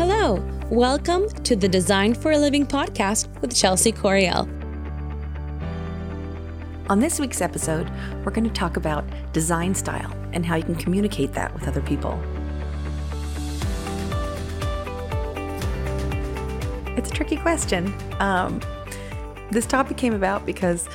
Hello, 0.00 0.42
welcome 0.70 1.28
to 1.28 1.54
the 1.54 1.68
Design 1.68 2.14
for 2.14 2.32
a 2.32 2.38
Living 2.38 2.66
podcast 2.66 3.28
with 3.42 3.54
Chelsea 3.54 3.92
Coriel. 3.92 4.48
On 6.88 6.98
this 6.98 7.20
week's 7.20 7.42
episode, 7.42 7.86
we're 8.24 8.32
going 8.32 8.48
to 8.48 8.50
talk 8.50 8.78
about 8.78 9.04
design 9.34 9.74
style 9.74 10.10
and 10.32 10.46
how 10.46 10.56
you 10.56 10.62
can 10.62 10.74
communicate 10.74 11.34
that 11.34 11.52
with 11.52 11.68
other 11.68 11.82
people. 11.82 12.18
It's 16.96 17.10
a 17.10 17.12
tricky 17.12 17.36
question. 17.36 17.94
Um, 18.20 18.62
this 19.50 19.66
topic 19.66 19.98
came 19.98 20.14
about 20.14 20.46
because 20.46 20.88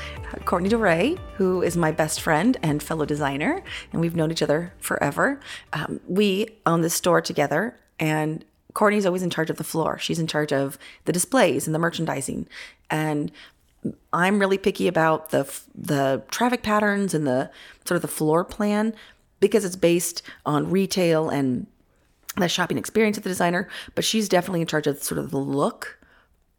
Courtney 0.46 0.70
DeRay, 0.70 1.16
who 1.36 1.62
is 1.62 1.78
my 1.78 1.92
best 1.92 2.22
friend 2.22 2.58
and 2.64 2.82
fellow 2.82 3.06
designer, 3.06 3.62
and 3.92 4.02
we've 4.02 4.16
known 4.16 4.32
each 4.32 4.42
other 4.42 4.74
forever, 4.80 5.40
um, 5.74 6.00
we 6.08 6.58
own 6.66 6.82
this 6.82 6.96
store 6.96 7.22
together, 7.22 7.80
and 8.00 8.44
Courtney's 8.76 9.06
always 9.06 9.24
in 9.24 9.32
charge 9.32 9.50
of 9.50 9.58
the 9.58 9.64
floor. 9.64 9.98
She's 9.98 10.20
in 10.20 10.28
charge 10.28 10.54
of 10.54 10.78
the 11.06 11.12
displays 11.12 11.66
and 11.66 11.74
the 11.74 11.80
merchandising. 11.80 12.48
And 12.92 13.32
I'm 14.14 14.40
really 14.40 14.60
picky 14.60 14.88
about 14.88 15.30
the 15.30 15.52
the 15.74 16.22
traffic 16.30 16.62
patterns 16.62 17.16
and 17.16 17.26
the 17.26 17.50
sort 17.86 17.96
of 17.96 18.04
the 18.04 18.08
floor 18.08 18.44
plan 18.44 18.94
because 19.40 19.66
it's 19.66 19.76
based 19.76 20.22
on 20.46 20.70
retail 20.70 21.30
and 21.30 21.66
the 22.38 22.50
shopping 22.50 22.78
experience 22.78 23.18
of 23.18 23.24
the 23.24 23.30
designer. 23.30 23.68
But 23.96 24.06
she's 24.06 24.30
definitely 24.30 24.62
in 24.62 24.68
charge 24.68 24.88
of 24.88 25.02
sort 25.02 25.20
of 25.20 25.32
the 25.32 25.38
look 25.38 25.98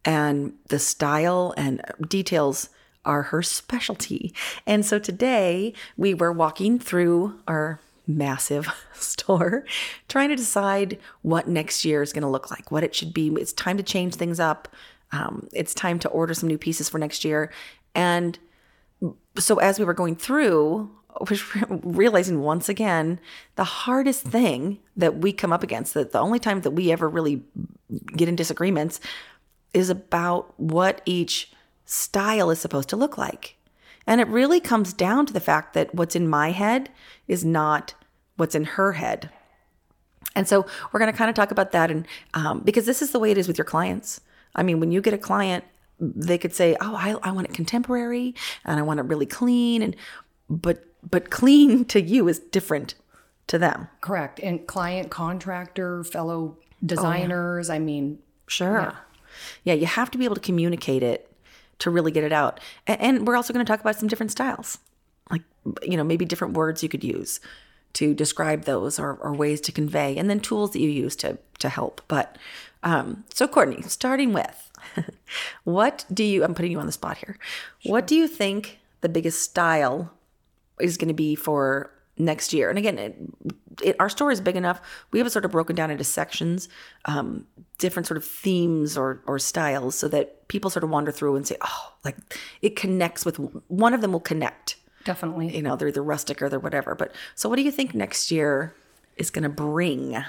and 0.05 0.55
the 0.69 0.79
style 0.79 1.53
and 1.57 1.83
details 2.09 2.71
are 3.05 3.25
her 3.25 3.43
specialty. 3.43 4.33
And 4.67 4.87
so 4.87 4.99
today 4.99 5.75
we 5.97 6.15
were 6.15 6.33
walking 6.33 6.79
through 6.79 7.39
our 7.47 7.81
massive 8.07 8.69
store 8.95 9.65
trying 10.09 10.29
to 10.29 10.37
decide 10.37 10.99
what 11.23 11.49
next 11.49 11.85
year 11.85 12.03
is 12.03 12.13
going 12.13 12.23
to 12.23 12.29
look 12.29 12.51
like, 12.51 12.71
what 12.71 12.85
it 12.85 12.95
should 12.95 13.13
be. 13.13 13.29
It's 13.29 13.53
time 13.53 13.77
to 13.77 13.83
change 13.83 14.15
things 14.15 14.41
up. 14.41 14.69
Um, 15.13 15.49
it's 15.53 15.75
time 15.75 15.99
to 16.01 16.09
order 16.09 16.35
some 16.35 16.49
new 16.49 16.59
pieces 16.59 16.89
for 16.89 16.99
next 16.99 17.25
year. 17.25 17.53
And 17.95 18.39
so 19.39 19.57
as 19.57 19.79
we 19.79 19.85
were 19.85 19.95
going 19.95 20.17
through, 20.17 20.91
was 21.31 21.43
realizing 21.69 22.41
once 22.41 22.69
again 22.69 23.19
the 23.57 23.65
hardest 23.65 24.23
thing 24.23 24.79
that 24.97 25.19
we 25.19 25.33
come 25.33 25.53
up 25.53 25.63
against, 25.63 25.95
that 25.95 26.13
the 26.13 26.21
only 26.21 26.39
time 26.39 26.61
that 26.63 26.73
we 26.73 26.93
ever 26.93 27.09
really 27.09 27.43
get 28.17 28.29
in 28.29 28.37
disagreements 28.37 29.01
is 29.73 29.91
about 29.91 30.59
what 30.59 31.01
each 31.05 31.53
style 31.85 32.51
is 32.51 32.59
supposed 32.59 32.89
to 32.91 32.97
look 32.97 33.17
like. 33.17 33.56
And 34.07 34.21
it 34.21 34.29
really 34.29 34.61
comes 34.61 34.93
down 34.93 35.27
to 35.27 35.33
the 35.33 35.41
fact 35.41 35.75
that 35.75 35.95
what's 35.95 36.15
in 36.15 36.29
my 36.29 36.53
head 36.53 36.91
is 37.27 37.45
not 37.45 37.95
what's 38.37 38.55
in 38.55 38.65
her 38.65 38.93
head. 38.93 39.31
And 40.35 40.47
so 40.47 40.67
we're 40.93 41.01
going 41.01 41.11
to 41.11 41.17
kind 41.17 41.31
of 41.31 41.35
talk 41.35 41.51
about 41.51 41.73
that. 41.73 41.91
And 41.91 42.07
um, 42.35 42.61
because 42.61 42.87
this 42.87 43.03
is 43.03 43.11
the 43.11 43.19
way 43.19 43.31
it 43.31 43.39
is 43.39 43.49
with 43.49 43.59
your 43.59 43.65
clients. 43.65 44.21
I 44.55 44.63
mean, 44.63 44.81
when 44.81 44.93
you 44.93 45.01
get 45.01 45.15
a 45.15 45.19
client, 45.19 45.65
they 45.99 46.39
could 46.39 46.55
say, 46.55 46.77
"Oh, 46.81 46.95
I, 46.95 47.17
I 47.23 47.33
want 47.33 47.49
it 47.49 47.55
contemporary 47.55 48.35
and 48.65 48.79
I 48.79 48.83
want 48.83 49.01
it 49.01 49.05
really 49.05 49.27
clean," 49.27 49.83
and 49.83 49.97
but 50.49 50.85
but 51.09 51.31
clean 51.31 51.85
to 51.87 52.01
you 52.01 52.29
is 52.29 52.39
different 52.39 52.95
to 53.47 53.59
them. 53.59 53.89
Correct. 54.01 54.41
And 54.41 54.67
client, 54.67 55.11
contractor, 55.11 56.05
fellow 56.05 56.59
designers. 56.85 57.71
Oh, 57.71 57.73
yeah. 57.73 57.77
I 57.77 57.79
mean, 57.81 58.19
sure. 58.47 58.81
Yeah. 58.81 58.95
yeah, 59.65 59.75
you 59.75 59.87
have 59.87 60.11
to 60.11 60.19
be 60.19 60.25
able 60.25 60.35
to 60.35 60.41
communicate 60.41 61.03
it 61.03 61.31
to 61.79 61.91
really 61.91 62.11
get 62.11 62.25
it 62.25 62.33
out. 62.33 62.61
And, 62.87 63.27
we're 63.27 63.37
also 63.37 63.53
going 63.53 63.65
to 63.65 63.71
talk 63.71 63.81
about 63.81 63.97
some 63.97 64.09
different 64.09 64.33
styles, 64.33 64.79
like 65.31 65.43
you 65.83 65.97
know 65.97 66.05
maybe 66.05 66.25
different 66.25 66.55
words 66.55 66.83
you 66.83 66.89
could 66.89 67.05
use 67.05 67.41
to 67.95 68.13
describe 68.15 68.65
those 68.65 68.99
or, 68.99 69.15
or 69.15 69.33
ways 69.33 69.61
to 69.63 69.73
convey, 69.73 70.17
and 70.17 70.29
then 70.29 70.41
tools 70.41 70.73
that 70.73 70.81
you 70.81 70.91
use 70.91 71.17
to 71.17 71.39
to 71.59 71.69
help. 71.69 72.03
But 72.09 72.37
um, 72.83 73.25
so, 73.35 73.49
Courtney, 73.49 73.83
starting 73.83 74.33
with, 74.33 74.71
what 75.65 76.05
do 76.13 76.23
you? 76.23 76.45
I'm 76.45 76.55
putting 76.55 76.73
you 76.73 76.79
on 76.79 76.87
the 76.87 76.93
spot 76.93 77.19
here. 77.19 77.39
Sure. 77.81 77.93
What 77.93 78.07
do 78.07 78.15
you 78.15 78.29
think 78.29 78.79
the 79.01 79.09
biggest 79.09 79.43
style 79.43 80.13
is 80.81 80.97
going 80.97 81.09
to 81.09 81.15
be 81.15 81.35
for 81.35 81.91
next 82.17 82.53
year? 82.53 82.71
And 82.71 82.79
again, 82.79 82.99
it, 82.99 83.17
it, 83.83 83.97
our 84.01 84.09
store 84.09 84.31
is 84.31 84.41
big 84.41 84.57
enough. 84.57 84.81
We 85.11 85.19
have 85.19 85.27
it 85.27 85.31
sort 85.31 85.45
of 85.45 85.51
broken 85.51 85.77
down 85.77 85.91
into 85.91 86.05
sections, 86.05 86.69
um, 87.05 87.47
different 87.79 88.07
sort 88.07 88.17
of 88.17 88.25
themes 88.25 88.97
or 88.97 89.23
or 89.27 89.39
styles, 89.39 89.95
so 89.95 90.09
that 90.09 90.49
people 90.49 90.71
sort 90.71 90.85
of 90.85 90.91
wander 90.91 91.13
through 91.13 91.37
and 91.37 91.47
say, 91.47 91.57
"Oh, 91.61 91.93
like 92.05 92.17
it 92.63 92.77
connects 92.77 93.25
with 93.25 93.37
one 93.69 93.95
of 93.95 94.01
them 94.01 94.13
will 94.13 94.21
connect." 94.21 94.77
Definitely. 95.05 95.55
You 95.55 95.63
know, 95.63 95.77
they're 95.77 95.93
the 95.93 96.03
rustic 96.03 96.43
or 96.43 96.49
they're 96.49 96.59
whatever. 96.59 96.95
But 96.95 97.15
so, 97.37 97.49
what 97.49 97.57
do 97.57 97.63
you 97.63 97.71
think 97.71 97.95
next 97.95 98.31
year 98.31 98.75
is 99.17 99.31
going 99.31 99.45
to 99.45 99.49
bring? 99.49 100.23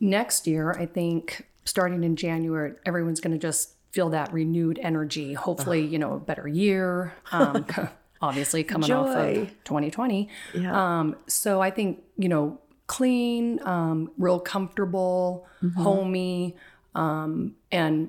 Next 0.00 0.46
year, 0.46 0.72
I 0.72 0.86
think 0.86 1.46
starting 1.64 2.04
in 2.04 2.14
January, 2.14 2.74
everyone's 2.84 3.20
going 3.20 3.32
to 3.32 3.38
just 3.38 3.70
feel 3.90 4.10
that 4.10 4.32
renewed 4.32 4.78
energy. 4.82 5.32
Hopefully, 5.32 5.84
you 5.84 5.98
know, 5.98 6.14
a 6.14 6.20
better 6.20 6.46
year. 6.46 7.14
Um, 7.32 7.66
obviously, 8.20 8.64
coming 8.64 8.86
Joy. 8.86 8.96
off 8.96 9.16
of 9.16 9.48
2020. 9.64 10.28
Yeah. 10.54 10.98
Um, 10.98 11.16
so 11.26 11.62
I 11.62 11.70
think 11.70 12.02
you 12.18 12.28
know, 12.28 12.60
clean, 12.88 13.60
um, 13.62 14.10
real 14.18 14.40
comfortable, 14.40 15.46
mm-hmm. 15.62 15.80
homey, 15.80 16.56
um, 16.96 17.54
and 17.70 18.08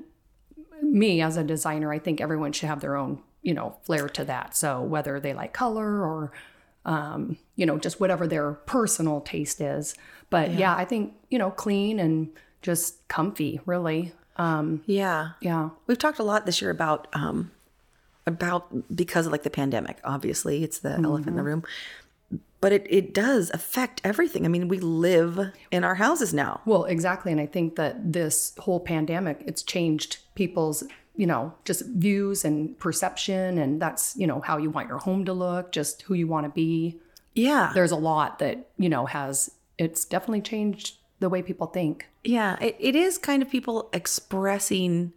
me 0.82 1.22
as 1.22 1.38
a 1.38 1.44
designer, 1.44 1.94
I 1.94 2.00
think 2.00 2.20
everyone 2.20 2.52
should 2.52 2.68
have 2.70 2.82
their 2.82 2.96
own 2.96 3.22
you 3.44 3.54
know 3.54 3.78
flair 3.84 4.10
to 4.10 4.26
that. 4.26 4.56
So 4.56 4.82
whether 4.82 5.20
they 5.20 5.34
like 5.34 5.54
color 5.54 6.02
or 6.02 6.32
um, 6.86 7.38
you 7.56 7.66
know 7.66 7.78
just 7.78 8.00
whatever 8.00 8.26
their 8.26 8.54
personal 8.54 9.22
taste 9.22 9.62
is, 9.62 9.96
but 10.30 10.52
yeah. 10.52 10.58
yeah, 10.58 10.76
I 10.76 10.86
think 10.86 11.14
you 11.30 11.38
know 11.38 11.52
clean 11.52 12.00
and 12.00 12.30
just 12.62 13.08
comfy, 13.08 13.62
really. 13.66 14.14
Um, 14.38 14.82
yeah, 14.86 15.32
yeah. 15.42 15.70
We've 15.86 15.98
talked 15.98 16.20
a 16.20 16.24
lot 16.24 16.46
this 16.46 16.62
year 16.62 16.72
about 16.72 17.08
um, 17.14 17.52
about 18.26 18.96
because 18.96 19.26
of 19.26 19.32
like 19.32 19.44
the 19.44 19.50
pandemic. 19.50 20.00
Obviously, 20.04 20.64
it's 20.64 20.80
the 20.80 20.90
mm-hmm. 20.90 21.06
elephant 21.06 21.28
in 21.28 21.36
the 21.36 21.44
room. 21.44 21.64
But 22.62 22.74
it, 22.74 22.88
it 22.90 23.14
does 23.14 23.50
affect 23.52 24.02
everything. 24.04 24.46
I 24.46 24.50
mean, 24.50 24.68
we 24.68 24.80
live 24.80 25.54
in 25.72 25.84
our 25.84 25.96
houses 25.96 26.34
now. 26.34 26.62
Well, 26.66 26.86
exactly. 26.86 27.32
And 27.32 27.40
I 27.40 27.46
think 27.46 27.76
that 27.78 28.12
this 28.12 28.54
whole 28.60 28.80
pandemic, 28.80 29.42
it's 29.46 29.64
changed 29.64 30.18
people's 30.36 30.84
you 31.20 31.28
know, 31.28 31.54
just 31.66 31.86
views 31.86 32.46
and 32.46 32.80
perception. 32.80 33.58
And 33.58 33.82
that's, 33.82 34.16
you 34.16 34.26
know, 34.26 34.40
how 34.40 34.56
you 34.56 34.70
want 34.70 34.88
your 34.88 35.00
home 35.00 35.26
to 35.26 35.34
look, 35.34 35.74
just 35.74 36.04
who 36.04 36.14
you 36.14 36.28
want 36.28 36.46
to 36.46 36.50
be. 36.50 36.98
Yeah. 37.36 37.72
There's 37.74 37.92
a 37.92 37.98
lot 37.98 38.40
that, 38.40 38.70
you 38.78 38.88
know, 38.88 39.06
has, 39.06 39.52
it's 39.78 40.06
definitely 40.06 40.40
changed 40.40 40.96
the 41.20 41.28
way 41.28 41.42
people 41.42 41.68
think. 41.68 42.08
Yeah. 42.24 42.56
It, 42.62 42.78
it 42.80 42.96
is 42.96 43.18
kind 43.18 43.42
of 43.42 43.50
people 43.50 43.90
expressing, 43.92 45.12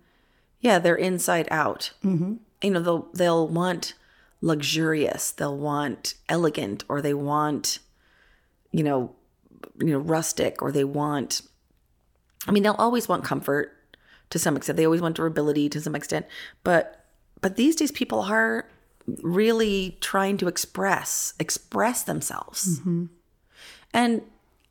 yeah, 0.60 0.80
their 0.80 0.96
inside 0.96 1.46
out. 1.52 1.92
Mm-hmm. 2.04 2.34
You 2.62 2.70
know, 2.72 2.80
they'll, 2.80 3.08
they'll 3.14 3.46
want 3.46 3.94
luxurious, 4.42 5.30
they'll 5.30 5.56
want 5.56 6.14
elegant, 6.28 6.84
or 6.88 7.00
they 7.00 7.14
want, 7.14 7.78
you 8.72 8.82
know, 8.82 9.14
you 9.78 9.86
know, 9.86 9.98
rustic, 9.98 10.60
or 10.60 10.70
they 10.70 10.84
want, 10.84 11.40
I 12.46 12.50
mean, 12.50 12.64
they'll 12.64 12.74
always 12.74 13.08
want 13.08 13.24
comfort 13.24 13.72
to 14.30 14.38
some 14.38 14.56
extent. 14.56 14.76
They 14.76 14.84
always 14.84 15.00
want 15.00 15.16
durability 15.16 15.70
to 15.70 15.80
some 15.80 15.94
extent, 15.94 16.26
but 16.64 16.98
but 17.40 17.56
these 17.56 17.76
days 17.76 17.90
people 17.90 18.20
are 18.20 18.68
really 19.22 19.96
trying 20.00 20.36
to 20.38 20.48
express 20.48 21.34
express 21.38 22.02
themselves, 22.02 22.80
mm-hmm. 22.80 23.06
and 23.94 24.22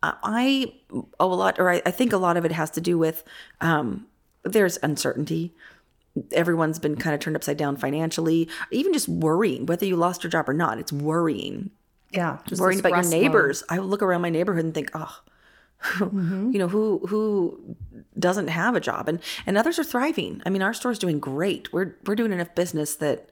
I 0.04 0.74
owe 1.20 1.31
a 1.31 1.36
lot, 1.36 1.60
or 1.60 1.70
I, 1.70 1.81
I, 1.86 1.92
think 1.92 2.12
a 2.12 2.18
lot 2.18 2.38
of 2.38 2.44
it 2.44 2.52
has 2.52 2.72
to 2.72 2.81
do 2.81 2.98
with 2.98 3.24
um, 3.62 4.08
there's 4.44 4.80
uncertainty. 4.81 5.54
Everyone's 6.32 6.80
been 6.80 6.96
kind 6.96 7.14
of 7.14 7.20
turned 7.20 7.36
upside 7.36 7.58
down 7.58 7.78
financially, 7.78 8.50
even 8.72 8.94
just 8.94 9.08
worrying 9.08 9.66
whether 9.66 9.86
you 9.86 9.96
lost 9.96 10.24
your 10.24 10.32
job 10.32 10.50
or 10.50 10.54
not. 10.54 10.78
It's 10.78 10.92
worrying. 10.92 11.72
Yeah, 12.12 12.40
just 12.46 12.62
worrying 12.62 12.80
about 12.80 12.92
your 12.92 13.10
neighbors. 13.10 13.64
Mode. 13.70 13.80
I 13.80 13.82
look 13.82 14.02
around 14.02 14.22
my 14.22 14.30
neighborhood 14.30 14.66
and 14.66 14.74
think, 14.74 14.92
oh, 14.94 15.22
mm-hmm. 15.82 16.52
you 16.54 16.60
know 16.60 16.68
who 16.68 17.00
who 17.08 17.75
doesn't 18.18 18.48
have 18.48 18.75
a 18.75 18.80
job 18.80 19.08
and 19.08 19.19
and 19.46 19.58
others 19.58 19.80
are 19.80 19.84
thriving 19.84 20.42
i 20.46 20.50
mean 20.50 20.62
our 20.62 20.74
store's 20.74 21.00
doing 21.00 21.19
great 21.19 21.72
we're 21.74 21.96
we're 22.06 22.16
doing 22.16 22.31
enough 22.31 22.54
business 22.56 22.96
that 22.96 23.30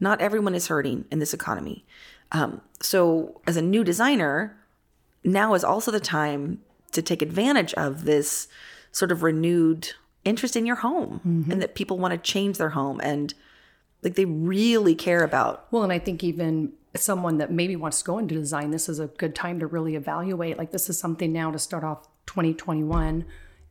not 0.00 0.20
everyone 0.20 0.54
is 0.54 0.68
hurting 0.68 1.04
in 1.10 1.18
this 1.18 1.34
economy 1.34 1.84
um, 2.32 2.60
so 2.80 3.40
as 3.46 3.56
a 3.56 3.62
new 3.62 3.84
designer 3.84 4.56
now 5.22 5.54
is 5.54 5.62
also 5.62 5.90
the 5.90 6.00
time 6.00 6.60
to 6.92 7.02
take 7.02 7.22
advantage 7.22 7.74
of 7.74 8.04
this 8.04 8.48
sort 8.92 9.12
of 9.12 9.22
renewed 9.22 9.92
interest 10.24 10.56
in 10.56 10.66
your 10.66 10.76
home 10.76 11.20
mm-hmm. 11.26 11.50
and 11.50 11.62
that 11.62 11.74
people 11.74 11.98
want 11.98 12.12
to 12.12 12.18
change 12.18 12.58
their 12.58 12.70
home 12.70 13.00
and 13.02 13.34
like 14.02 14.14
they 14.14 14.24
really 14.24 14.94
care 14.94 15.22
about 15.22 15.66
well 15.70 15.82
and 15.82 15.92
i 15.92 15.98
think 15.98 16.24
even 16.24 16.72
someone 16.96 17.38
that 17.38 17.50
maybe 17.50 17.76
wants 17.76 17.98
to 18.00 18.04
go 18.04 18.18
into 18.18 18.34
design, 18.34 18.70
this 18.70 18.88
is 18.88 19.00
a 19.00 19.06
good 19.06 19.34
time 19.34 19.58
to 19.60 19.66
really 19.66 19.96
evaluate. 19.96 20.58
Like, 20.58 20.70
this 20.70 20.88
is 20.88 20.98
something 20.98 21.32
now 21.32 21.50
to 21.50 21.58
start 21.58 21.84
off 21.84 22.06
2021, 22.26 23.24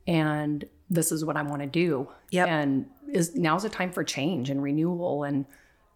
and 0.08 0.66
this 0.90 1.12
is 1.12 1.24
what 1.24 1.38
I 1.38 1.44
want 1.44 1.62
to 1.62 1.68
do. 1.68 2.10
Yeah. 2.32 2.46
And 2.46 2.88
is 3.10 3.36
now's 3.36 3.64
a 3.64 3.70
time 3.70 3.92
for 3.92 4.04
change 4.04 4.50
and 4.50 4.62
renewal 4.62 5.24
and, 5.24 5.46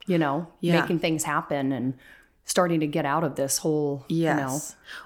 you 0.05 0.17
know, 0.17 0.47
yeah. 0.61 0.81
making 0.81 0.99
things 0.99 1.23
happen. 1.23 1.71
And 1.71 1.95
starting 2.47 2.79
to 2.79 2.87
get 2.87 3.05
out 3.05 3.23
of 3.23 3.35
this 3.35 3.59
whole, 3.59 4.03
Yes. 4.07 4.37
you 4.39 4.45
know, 4.45 4.59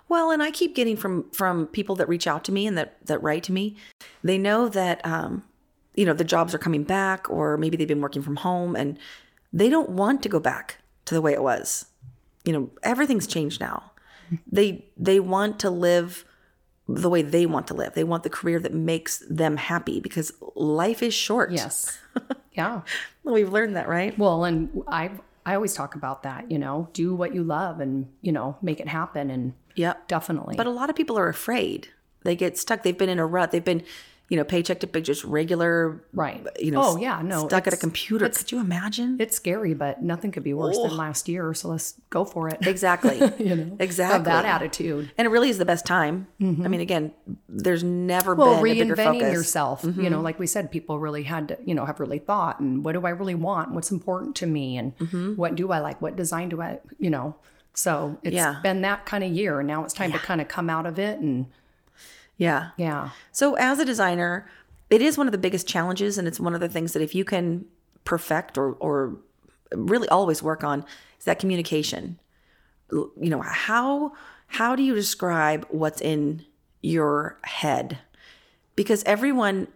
Well, 0.08 0.32
and 0.32 0.42
I 0.42 0.52
keep 0.52 0.74
getting 0.76 0.96
from 0.96 1.30
from 1.32 1.68
people 1.68 1.96
that 1.98 2.08
reach 2.08 2.28
out 2.28 2.44
to 2.46 2.52
me 2.54 2.66
and 2.68 2.78
that 2.78 3.06
that 3.06 3.22
write 3.22 3.44
to 3.44 3.52
me. 3.52 3.76
They 4.24 4.38
know 4.38 4.70
that 4.70 5.06
um, 5.06 5.44
you 5.96 6.06
know 6.06 6.14
the 6.14 6.24
jobs 6.24 6.56
are 6.56 6.60
coming 6.60 6.84
back, 6.84 7.30
or 7.30 7.58
maybe 7.58 7.76
they've 7.76 7.88
been 7.88 8.02
working 8.02 8.22
from 8.22 8.38
home, 8.38 8.76
and 8.76 8.98
they 9.52 9.70
don't 9.70 9.90
want 9.90 10.24
to 10.24 10.30
go 10.30 10.40
back 10.40 10.78
to 11.06 11.14
the 11.14 11.22
way 11.22 11.34
it 11.34 11.44
was. 11.44 11.86
You 12.46 12.54
know, 12.54 12.70
everything's 12.84 13.28
changed 13.28 13.60
now. 13.60 13.92
They 14.50 14.86
they 14.96 15.20
want 15.20 15.60
to 15.60 15.70
live 15.70 16.24
the 16.88 17.10
way 17.10 17.22
they 17.22 17.46
want 17.46 17.68
to 17.68 17.74
live. 17.74 17.94
They 17.94 18.04
want 18.04 18.24
the 18.24 18.30
career 18.30 18.60
that 18.60 18.74
makes 18.74 19.24
them 19.30 19.58
happy 19.58 20.00
because 20.00 20.32
life 20.56 21.02
is 21.04 21.14
short. 21.14 21.52
yes. 21.52 21.98
yeah. 22.54 22.82
we've 23.24 23.52
learned 23.52 23.76
that, 23.76 23.88
right? 23.88 24.18
Well, 24.18 24.44
and 24.46 24.84
I 24.88 25.12
I 25.46 25.56
always 25.56 25.74
talk 25.74 25.96
about 25.96 26.24
that, 26.24 26.52
you 26.52 26.60
know, 26.60 26.90
do 26.94 27.16
what 27.16 27.34
you 27.34 27.44
love 27.44 27.80
and, 27.80 28.08
you 28.22 28.32
know, 28.32 28.58
make 28.62 28.80
it 28.80 28.88
happen 28.88 29.30
and 29.32 29.54
Yep. 29.76 30.08
definitely. 30.08 30.56
But 30.56 30.68
a 30.68 30.72
lot 30.72 30.90
of 30.90 30.96
people 30.96 31.18
are 31.18 31.30
afraid. 31.30 31.88
They 32.24 32.36
get 32.36 32.58
stuck. 32.58 32.84
They've 32.84 32.98
been 32.98 33.10
in 33.10 33.20
a 33.20 33.26
rut. 33.26 33.52
They've 33.52 33.64
been, 33.64 33.84
you 34.32 34.38
know, 34.38 34.46
paycheck 34.46 34.80
to 34.80 34.88
paycheck, 34.88 35.06
just 35.06 35.24
regular, 35.26 36.02
right. 36.14 36.42
you 36.58 36.72
know, 36.72 36.82
oh, 36.82 36.96
yeah, 36.98 37.22
no. 37.22 37.48
stuck 37.50 37.68
at 37.68 37.74
a 37.74 37.78
computer. 37.78 38.30
Could 38.30 38.50
you 38.52 38.60
imagine? 38.62 39.18
it's 39.20 39.36
scary, 39.36 39.74
but 39.74 40.02
nothing 40.02 40.32
could 40.32 40.44
be 40.44 40.54
worse 40.54 40.78
than 40.78 40.96
last 40.96 41.28
year, 41.28 41.54
so 41.54 41.68
let's 41.68 41.96
go 42.10 42.24
for 42.24 42.48
it. 42.48 42.58
exactly. 42.66 43.18
you 43.46 43.56
know. 43.58 43.78
Exactly. 43.80 44.14
Have 44.14 44.24
that 44.24 44.46
attitude. 44.46 45.12
And 45.18 45.26
it 45.26 45.30
really 45.30 45.50
is 45.50 45.58
the 45.58 45.66
best 45.66 45.86
time. 45.86 46.28
I 46.42 46.46
mean, 46.46 46.80
again, 46.80 47.12
there's 47.50 47.84
never 47.84 48.34
well 48.34 48.64
been 48.64 48.88
reinventing 48.88 48.96
focus. 48.96 49.22
Mm-hmm. 49.24 49.34
yourself 49.34 49.84
you 49.98 50.10
know 50.10 50.22
like 50.22 50.40
we 50.40 50.48
said 50.48 50.72
people 50.72 50.98
really 50.98 51.24
had 51.24 51.50
to 51.50 51.58
you 51.66 51.76
know 51.76 51.86
have 51.86 52.00
really 52.00 52.20
thought 52.20 52.60
and 52.62 52.84
what 52.86 52.94
do 52.94 53.06
i 53.06 53.10
really 53.10 53.36
want 53.36 53.72
what's 53.72 53.92
important 53.92 54.36
to 54.38 54.46
me 54.46 54.78
and 54.78 54.98
Mm-hmm. 54.98 55.34
what 55.36 55.56
do 55.56 55.72
i 55.74 55.80
like 55.80 56.02
what 56.02 56.16
design 56.16 56.48
do 56.50 56.62
i 56.62 56.80
you 56.98 57.10
know 57.10 57.36
so 57.74 58.18
it's 58.24 58.34
Yeah. 58.36 58.60
been 58.64 58.82
that 58.82 59.06
kind 59.06 59.24
of 59.24 59.32
year 59.32 59.60
and 59.60 59.68
now 59.68 59.84
it's 59.84 59.94
time 59.94 60.12
to 60.14 60.20
kind 60.20 60.40
of 60.42 60.48
come 60.48 60.70
out 60.70 60.86
of 60.86 60.98
it 61.00 61.20
and 61.20 61.48
Yeah. 62.42 62.70
yeah 62.78 63.10
So 63.32 63.54
as 63.56 63.78
a 63.80 63.86
designer, 63.86 64.50
it 64.90 65.02
is 65.02 65.18
one 65.18 65.28
of 65.28 65.32
the 65.32 65.38
biggest 65.38 65.68
challenges, 65.68 66.18
and 66.18 66.28
it's 66.28 66.40
one 66.40 66.56
of 66.56 66.60
the 66.60 66.68
things 66.70 66.94
that 66.94 67.02
if 67.02 67.14
you 67.16 67.24
can 67.24 67.66
perfect 68.04 68.58
or 68.58 68.74
or 68.80 69.16
really 69.74 70.10
always 70.10 70.42
work 70.44 70.64
on 70.64 70.84
is 71.20 71.26
that 71.26 71.38
communication. 71.40 72.20
You 72.92 73.12
know 73.34 73.42
how 73.42 74.14
how 74.48 74.76
do 74.76 74.84
you 74.84 74.94
describe 74.96 75.66
what's 75.70 76.02
in 76.02 76.44
your 76.82 77.38
head? 77.44 78.00
Because 78.76 79.04
everyone, 79.06 79.68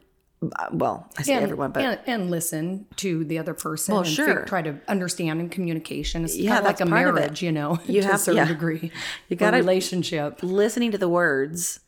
uh, 0.42 0.68
well, 0.72 1.08
I 1.18 1.22
say 1.24 1.34
and, 1.36 1.44
everyone, 1.44 1.72
but 1.72 1.84
and, 1.84 2.00
and 2.08 2.32
listen 2.32 2.88
to 2.98 3.24
the 3.24 3.38
other 3.40 3.54
person 3.54 3.96
and 3.96 4.08
sure. 4.08 4.44
try 4.46 4.62
to 4.64 4.76
understand 4.88 5.40
and 5.40 5.52
communication 5.52 6.26
it's 6.26 6.36
Yeah, 6.36 6.56
kind 6.56 6.60
of 6.60 6.66
like 6.66 6.82
a 6.82 6.86
marriage 6.86 7.42
you 7.42 7.52
know 7.52 7.78
You 7.88 8.02
to 8.02 8.08
have- 8.08 8.16
a 8.16 8.20
certain 8.20 8.38
yeah. 8.38 8.48
degree 8.48 8.92
You 9.30 9.36
got 9.38 9.54
a 9.54 9.58
relationship 9.58 10.40
listening 10.42 10.92
to 10.92 10.98
the 10.98 11.08
words 11.10 11.80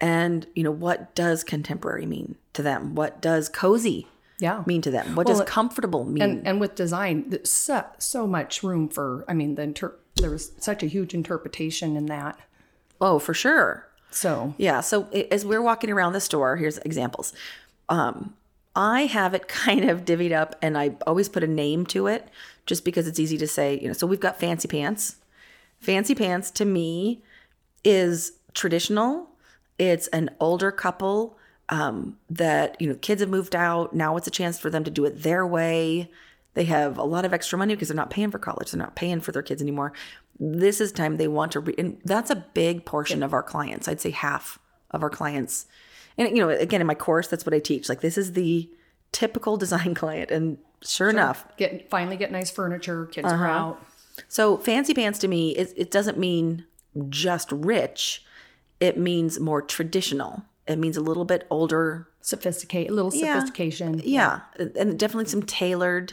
and 0.00 0.46
you 0.54 0.62
know 0.62 0.70
what 0.70 1.14
does 1.14 1.44
contemporary 1.44 2.06
mean 2.06 2.36
to 2.52 2.62
them? 2.62 2.94
What 2.94 3.20
does 3.22 3.48
cozy 3.48 4.06
yeah 4.40 4.62
mean 4.66 4.82
to 4.82 4.90
them? 4.90 5.14
What 5.14 5.26
Well, 5.26 5.38
does 5.38 5.48
comfortable 5.48 6.04
mean? 6.04 6.22
and 6.22 6.46
and 6.46 6.60
with 6.60 6.74
design 6.74 7.38
so, 7.44 7.84
so 7.98 8.26
much 8.26 8.62
room 8.64 8.88
for 8.88 9.24
i 9.28 9.32
mean 9.34 9.54
the 9.54 9.62
inter- 9.62 9.94
there 10.16 10.30
was 10.30 10.50
such 10.58 10.82
a 10.82 10.86
huge 10.86 11.14
interpretation 11.14 11.96
in 11.96 12.06
that 12.06 12.38
oh, 13.00 13.18
for 13.18 13.34
sure. 13.34 13.86
so 14.10 14.54
Yeah. 14.58 14.80
So 14.80 15.08
as 15.30 15.44
we're 15.44 15.60
walking 15.62 15.90
around 15.90 16.12
the 16.14 16.20
store, 16.20 16.56
here's 16.56 16.78
examples. 16.78 17.32
Um, 17.88 18.34
I 18.76 19.06
have 19.06 19.34
it 19.34 19.46
kind 19.64 19.90
of 19.90 20.04
divvied 20.04 20.32
up, 20.32 20.56
and 20.62 20.78
I 20.78 20.96
always 21.06 21.28
put 21.28 21.42
a 21.44 21.48
name 21.48 21.84
to 21.86 22.06
it, 22.06 22.28
just 22.66 22.84
because 22.84 23.06
it's 23.08 23.18
easy 23.20 23.36
to 23.38 23.46
say. 23.46 23.78
You 23.80 23.88
know, 23.88 23.92
so 23.92 24.06
we've 24.06 24.20
got 24.20 24.38
fancy 24.40 24.68
pants. 24.68 25.16
Fancy 25.80 26.14
pants 26.14 26.50
to 26.52 26.64
me 26.64 27.22
is 27.84 28.32
traditional. 28.54 29.28
It's 29.78 30.06
an 30.08 30.30
older 30.40 30.70
couple 30.70 31.36
um, 31.68 32.18
that 32.30 32.80
you 32.80 32.88
know 32.88 32.94
kids 32.96 33.20
have 33.20 33.30
moved 33.30 33.56
out. 33.56 33.94
Now 33.94 34.16
it's 34.16 34.26
a 34.26 34.30
chance 34.30 34.58
for 34.58 34.70
them 34.70 34.84
to 34.84 34.90
do 34.90 35.04
it 35.04 35.22
their 35.22 35.46
way. 35.46 36.10
They 36.54 36.64
have 36.64 36.98
a 36.98 37.02
lot 37.02 37.24
of 37.24 37.32
extra 37.32 37.58
money 37.58 37.74
because 37.74 37.88
they're 37.88 37.96
not 37.96 38.10
paying 38.10 38.30
for 38.30 38.38
college. 38.38 38.70
They're 38.70 38.78
not 38.78 38.94
paying 38.94 39.20
for 39.20 39.32
their 39.32 39.42
kids 39.42 39.60
anymore. 39.60 39.92
This 40.38 40.80
is 40.80 40.92
time 40.92 41.16
they 41.16 41.26
want 41.28 41.52
to, 41.52 41.60
re- 41.60 41.74
and 41.78 42.00
that's 42.04 42.30
a 42.30 42.36
big 42.54 42.84
portion 42.84 43.22
of 43.22 43.32
our 43.32 43.42
clients. 43.42 43.88
I'd 43.88 44.00
say 44.00 44.10
half 44.10 44.58
of 44.92 45.02
our 45.02 45.10
clients. 45.10 45.66
And 46.16 46.28
you 46.36 46.42
know, 46.44 46.48
again, 46.50 46.80
in 46.80 46.86
my 46.86 46.94
course, 46.94 47.26
that's 47.26 47.44
what 47.44 47.54
I 47.54 47.58
teach. 47.58 47.88
Like 47.88 48.00
this 48.02 48.16
is 48.16 48.32
the 48.34 48.70
typical 49.10 49.56
design 49.56 49.94
client, 50.02 50.30
and 50.30 50.58
sure, 50.84 51.08
enough, 51.10 51.44
get 51.56 51.90
finally 51.90 52.16
get 52.16 52.30
nice 52.30 52.50
furniture 52.50 53.06
kids 53.06 53.26
are 53.26 53.34
Uh-huh. 53.34 53.44
out 53.46 53.86
so 54.28 54.56
fancy 54.58 54.94
pants 54.94 55.18
to 55.20 55.26
me, 55.28 55.56
it, 55.56 55.72
it 55.76 55.90
doesn't 55.90 56.16
mean 56.18 56.64
just 57.08 57.50
rich. 57.50 58.24
It 58.84 58.98
means 58.98 59.40
more 59.40 59.62
traditional. 59.62 60.44
It 60.66 60.76
means 60.76 60.98
a 60.98 61.00
little 61.00 61.24
bit 61.24 61.46
older. 61.48 62.06
sophisticated, 62.20 62.90
a 62.90 62.94
little 62.94 63.10
sophistication 63.10 64.02
Yeah, 64.04 64.40
and 64.58 64.98
definitely 64.98 65.30
some 65.30 65.42
tailored. 65.42 66.12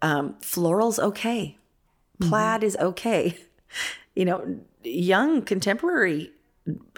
Um, 0.00 0.36
floral's 0.40 1.00
okay. 1.00 1.58
Plaid 2.20 2.62
is 2.62 2.76
okay. 2.76 3.36
You 4.14 4.24
know, 4.24 4.60
young 4.82 5.42
contemporary, 5.42 6.32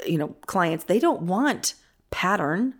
you 0.06 0.16
know, 0.16 0.28
clients 0.46 0.84
they 0.84 0.98
don't 0.98 1.22
want 1.22 1.74
pattern. 2.10 2.74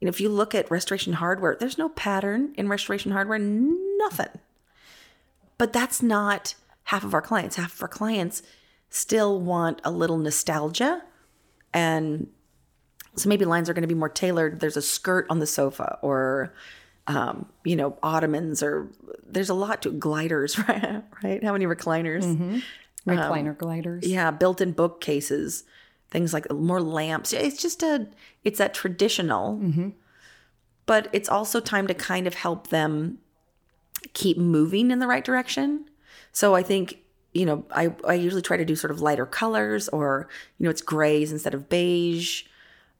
You 0.00 0.06
know, 0.06 0.08
if 0.08 0.22
you 0.22 0.30
look 0.30 0.54
at 0.54 0.70
restoration 0.70 1.14
hardware, 1.14 1.54
there's 1.58 1.76
no 1.76 1.90
pattern 1.90 2.54
in 2.56 2.68
restoration 2.68 3.12
hardware. 3.12 3.38
Nothing. 3.38 4.38
But 5.58 5.74
that's 5.74 6.00
not 6.00 6.54
half 6.84 7.04
of 7.04 7.12
our 7.12 7.20
clients. 7.20 7.56
Half 7.56 7.74
of 7.74 7.82
our 7.82 7.88
clients 7.88 8.42
still 8.88 9.38
want 9.38 9.82
a 9.84 9.90
little 9.90 10.16
nostalgia. 10.16 11.02
And 11.72 12.28
so 13.16 13.28
maybe 13.28 13.44
lines 13.44 13.68
are 13.68 13.74
going 13.74 13.82
to 13.82 13.88
be 13.88 13.94
more 13.94 14.08
tailored. 14.08 14.60
There's 14.60 14.76
a 14.76 14.82
skirt 14.82 15.26
on 15.28 15.38
the 15.38 15.46
sofa 15.46 15.98
or, 16.02 16.54
um, 17.06 17.46
you 17.64 17.76
know, 17.76 17.96
ottomans 18.02 18.62
or 18.62 18.88
there's 19.26 19.50
a 19.50 19.54
lot 19.54 19.82
to 19.82 19.90
gliders, 19.90 20.58
right? 20.68 21.02
right? 21.22 21.42
How 21.42 21.52
many 21.52 21.66
recliners? 21.66 22.24
Mm-hmm. 22.24 22.58
Um, 23.06 23.16
recliner 23.16 23.56
gliders 23.56 24.06
Yeah, 24.06 24.30
built-in 24.30 24.72
bookcases, 24.72 25.64
things 26.10 26.32
like 26.32 26.50
more 26.52 26.80
lamps. 26.80 27.32
It's 27.32 27.60
just 27.60 27.82
a, 27.82 28.06
it's 28.44 28.58
that 28.58 28.74
traditional, 28.74 29.58
mm-hmm. 29.58 29.90
but 30.84 31.08
it's 31.12 31.28
also 31.28 31.60
time 31.60 31.86
to 31.86 31.94
kind 31.94 32.26
of 32.26 32.34
help 32.34 32.68
them 32.68 33.18
keep 34.12 34.36
moving 34.36 34.90
in 34.90 34.98
the 34.98 35.06
right 35.06 35.24
direction. 35.24 35.88
So 36.32 36.54
I 36.54 36.62
think 36.62 36.98
you 37.38 37.46
know 37.46 37.64
I 37.70 37.94
I 38.06 38.14
usually 38.14 38.42
try 38.42 38.56
to 38.56 38.64
do 38.64 38.76
sort 38.76 38.90
of 38.90 39.00
lighter 39.00 39.26
colors 39.26 39.88
or 39.88 40.28
you 40.58 40.64
know 40.64 40.70
it's 40.70 40.82
grays 40.82 41.32
instead 41.32 41.54
of 41.54 41.68
beige. 41.68 42.44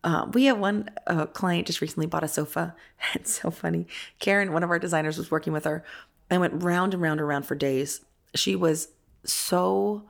Uh, 0.04 0.26
we 0.32 0.44
have 0.44 0.58
one 0.58 0.88
uh, 1.08 1.26
client 1.26 1.66
just 1.66 1.80
recently 1.80 2.06
bought 2.06 2.24
a 2.24 2.28
sofa. 2.28 2.74
It's 3.14 3.40
so 3.40 3.50
funny. 3.50 3.86
Karen, 4.20 4.52
one 4.52 4.62
of 4.62 4.70
our 4.70 4.78
designers, 4.78 5.18
was 5.18 5.30
working 5.30 5.52
with 5.52 5.64
her. 5.64 5.84
I 6.30 6.38
went 6.38 6.62
round 6.62 6.94
and 6.94 7.02
round 7.02 7.20
and 7.20 7.28
round 7.28 7.46
for 7.46 7.54
days. 7.54 8.02
She 8.34 8.54
was 8.54 8.88
so 9.24 10.04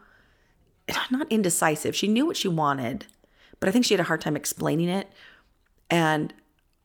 not 1.11 1.31
indecisive. 1.31 1.95
She 1.95 2.09
knew 2.09 2.27
what 2.27 2.37
she 2.37 2.49
wanted, 2.49 3.07
but 3.61 3.69
I 3.69 3.73
think 3.73 3.85
she 3.85 3.95
had 3.95 4.01
a 4.01 4.05
hard 4.05 4.21
time 4.21 4.37
explaining 4.37 4.89
it. 4.89 5.11
And 5.91 6.35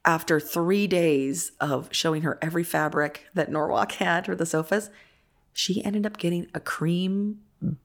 after 0.05 0.39
three 0.39 0.87
days 0.87 1.51
of 1.59 1.89
showing 1.91 2.23
her 2.23 2.37
every 2.41 2.63
fabric 2.63 3.25
that 3.33 3.51
Norwalk 3.51 3.91
had 3.93 4.25
for 4.25 4.35
the 4.35 4.45
sofas, 4.45 4.89
she 5.53 5.83
ended 5.83 6.05
up 6.05 6.17
getting 6.17 6.47
a 6.53 6.59
cream 6.59 7.39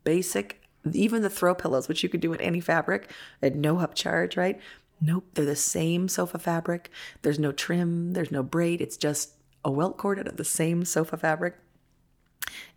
basic, 0.05 0.63
even 0.93 1.23
the 1.23 1.31
throw 1.31 1.55
pillows, 1.55 1.89
which 1.89 2.03
you 2.03 2.09
could 2.09 2.21
do 2.21 2.31
with 2.31 2.41
any 2.41 2.61
fabric 2.61 3.11
at 3.43 3.55
no 3.55 3.77
upcharge, 3.77 4.37
right? 4.37 4.59
Nope, 5.01 5.25
they're 5.35 5.45
the 5.45 5.55
same 5.55 6.09
sofa 6.09 6.39
fabric. 6.39 6.91
There's 7.23 7.39
no 7.39 7.53
trim, 7.53 8.15
there's 8.15 8.33
no 8.33 8.43
braid. 8.43 8.81
It's 8.81 8.97
just 8.97 9.35
a 9.65 9.71
welt 9.71 9.97
cord 9.97 10.19
out 10.19 10.27
of 10.27 10.37
the 10.37 10.45
same 10.45 10.85
sofa 10.85 11.17
fabric. 11.17 11.57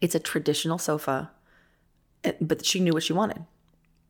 It's 0.02 0.14
a 0.14 0.20
traditional 0.20 0.78
sofa, 0.78 1.32
eh, 2.24 2.34
but 2.42 2.66
she 2.66 2.80
knew 2.80 2.94
what 2.94 3.04
she 3.04 3.14
wanted. 3.14 3.46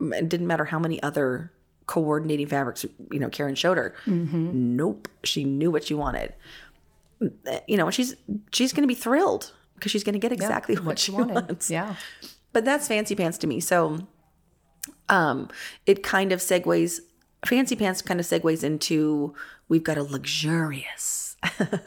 It 0.01 0.27
didn't 0.27 0.47
matter 0.47 0.65
how 0.65 0.79
many 0.79 1.01
other 1.03 1.51
coordinating 1.85 2.47
fabrics, 2.47 2.85
you 3.11 3.19
know, 3.19 3.29
Karen 3.29 3.55
showed 3.55 3.77
her. 3.77 3.93
Nope, 4.77 5.07
she 5.23 5.43
knew 5.43 5.69
what 5.69 5.83
she 5.83 5.93
wanted. 5.93 6.33
You 7.67 7.77
know, 7.77 7.91
she's 7.91 8.15
she's 8.51 8.73
going 8.73 8.83
to 8.83 8.87
be 8.87 8.95
thrilled 8.95 9.53
because 9.81 9.91
she's 9.91 10.03
going 10.03 10.13
to 10.13 10.19
get 10.19 10.31
exactly 10.31 10.75
what, 10.75 10.99
she 10.99 11.11
wants. 11.11 11.71
yeah 11.71 11.95
But 12.53 12.65
that's 12.65 12.87
fancy 12.87 13.15
pants 13.15 13.39
to 13.39 13.47
me. 13.47 13.59
So 13.59 14.07
um 15.09 15.49
it 15.87 16.03
kind 16.03 16.31
of 16.31 16.39
segues 16.39 16.99
fancy 17.45 17.75
pants 17.75 18.01
kind 18.03 18.19
of 18.19 18.25
segues 18.27 18.63
into 18.63 19.33
we've 19.67 19.83
got 19.83 19.97
a 19.97 20.03
luxurious 20.03 21.35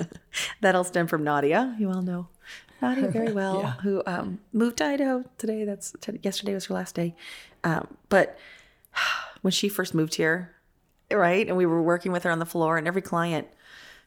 that'll 0.60 0.82
stem 0.84 1.06
from 1.06 1.22
Nadia. 1.22 1.76
You 1.78 1.90
all 1.90 2.02
know 2.02 2.26
Nadia 2.82 3.08
very 3.08 3.32
well, 3.40 3.62
who 3.82 4.02
um 4.06 4.40
moved 4.52 4.78
to 4.78 4.86
Idaho 4.86 5.24
today. 5.38 5.64
That's 5.64 5.94
t- 6.00 6.18
yesterday 6.22 6.54
was 6.54 6.64
her 6.66 6.74
last 6.74 6.96
day. 6.96 7.14
Um, 7.62 7.86
but 8.08 8.36
when 9.42 9.52
she 9.52 9.68
first 9.68 9.94
moved 9.94 10.16
here, 10.16 10.50
right, 11.10 11.46
and 11.46 11.56
we 11.56 11.66
were 11.66 11.82
working 11.82 12.10
with 12.10 12.24
her 12.24 12.30
on 12.32 12.40
the 12.40 12.46
floor, 12.46 12.76
and 12.76 12.88
every 12.88 13.02
client, 13.02 13.46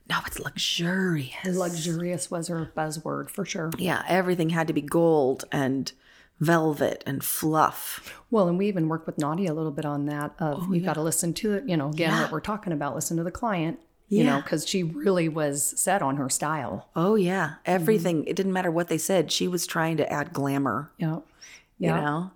no, 0.10 0.18
it's 0.26 0.40
luxurious. 0.40 1.56
luxurious 1.56 2.32
was 2.32 2.48
her 2.48 2.72
buzzword 2.76 3.30
for 3.30 3.46
sure 3.46 3.72
Yeah, 3.78 4.04
everything 4.08 4.50
had 4.50 4.68
to 4.68 4.74
be 4.74 4.82
gold 4.82 5.46
and 5.52 5.92
velvet 6.40 7.04
and 7.08 7.24
fluff. 7.24 8.22
Well, 8.30 8.48
and 8.48 8.58
we 8.58 8.68
even 8.68 8.88
worked 8.90 9.08
with 9.08 9.18
Nadia 9.18 9.52
a 9.52 9.56
little 9.56 9.72
bit 9.72 9.86
on 9.86 10.06
that. 10.06 10.34
Of 10.40 10.68
oh, 10.68 10.74
you've 10.74 10.86
got 10.86 10.94
to 10.94 11.02
listen 11.02 11.34
to 11.36 11.54
it. 11.54 11.68
You 11.68 11.78
know, 11.78 11.90
again, 11.90 12.14
what 12.22 12.32
we're 12.32 12.40
talking 12.40 12.74
about. 12.74 12.96
Listen 12.96 13.18
to 13.18 13.24
the 13.24 13.32
client. 13.32 13.80
You 14.10 14.24
know, 14.24 14.42
because 14.42 14.66
she 14.66 14.84
really 14.84 15.28
was 15.28 15.78
set 15.78 16.02
on 16.02 16.16
her 16.16 16.30
style. 16.30 16.88
Oh 16.96 17.16
yeah, 17.16 17.46
mm-hmm. 17.48 17.62
everything. 17.66 18.24
It 18.26 18.38
didn't 18.38 18.54
matter 18.54 18.72
what 18.72 18.88
they 18.88 18.98
said. 18.98 19.34
She 19.34 19.50
was 19.50 19.68
trying 19.68 19.98
to 19.98 20.10
add 20.12 20.32
glamour. 20.32 20.92
Yeah. 20.98 21.16
You 21.78 21.90
Yeah. 21.90 22.00
know, 22.00 22.32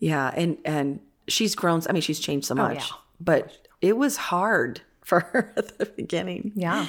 yeah, 0.00 0.32
and 0.34 0.58
and 0.64 0.98
she's 1.28 1.54
grown. 1.54 1.82
I 1.88 1.92
mean, 1.92 2.02
she's 2.02 2.18
changed 2.18 2.48
so 2.48 2.54
oh, 2.54 2.56
much, 2.56 2.88
yeah. 2.90 2.96
but 3.20 3.68
it 3.80 3.96
was 3.96 4.16
hard 4.16 4.80
for 5.02 5.20
her 5.20 5.52
at 5.56 5.78
the 5.78 5.86
beginning. 5.86 6.52
Yeah. 6.56 6.88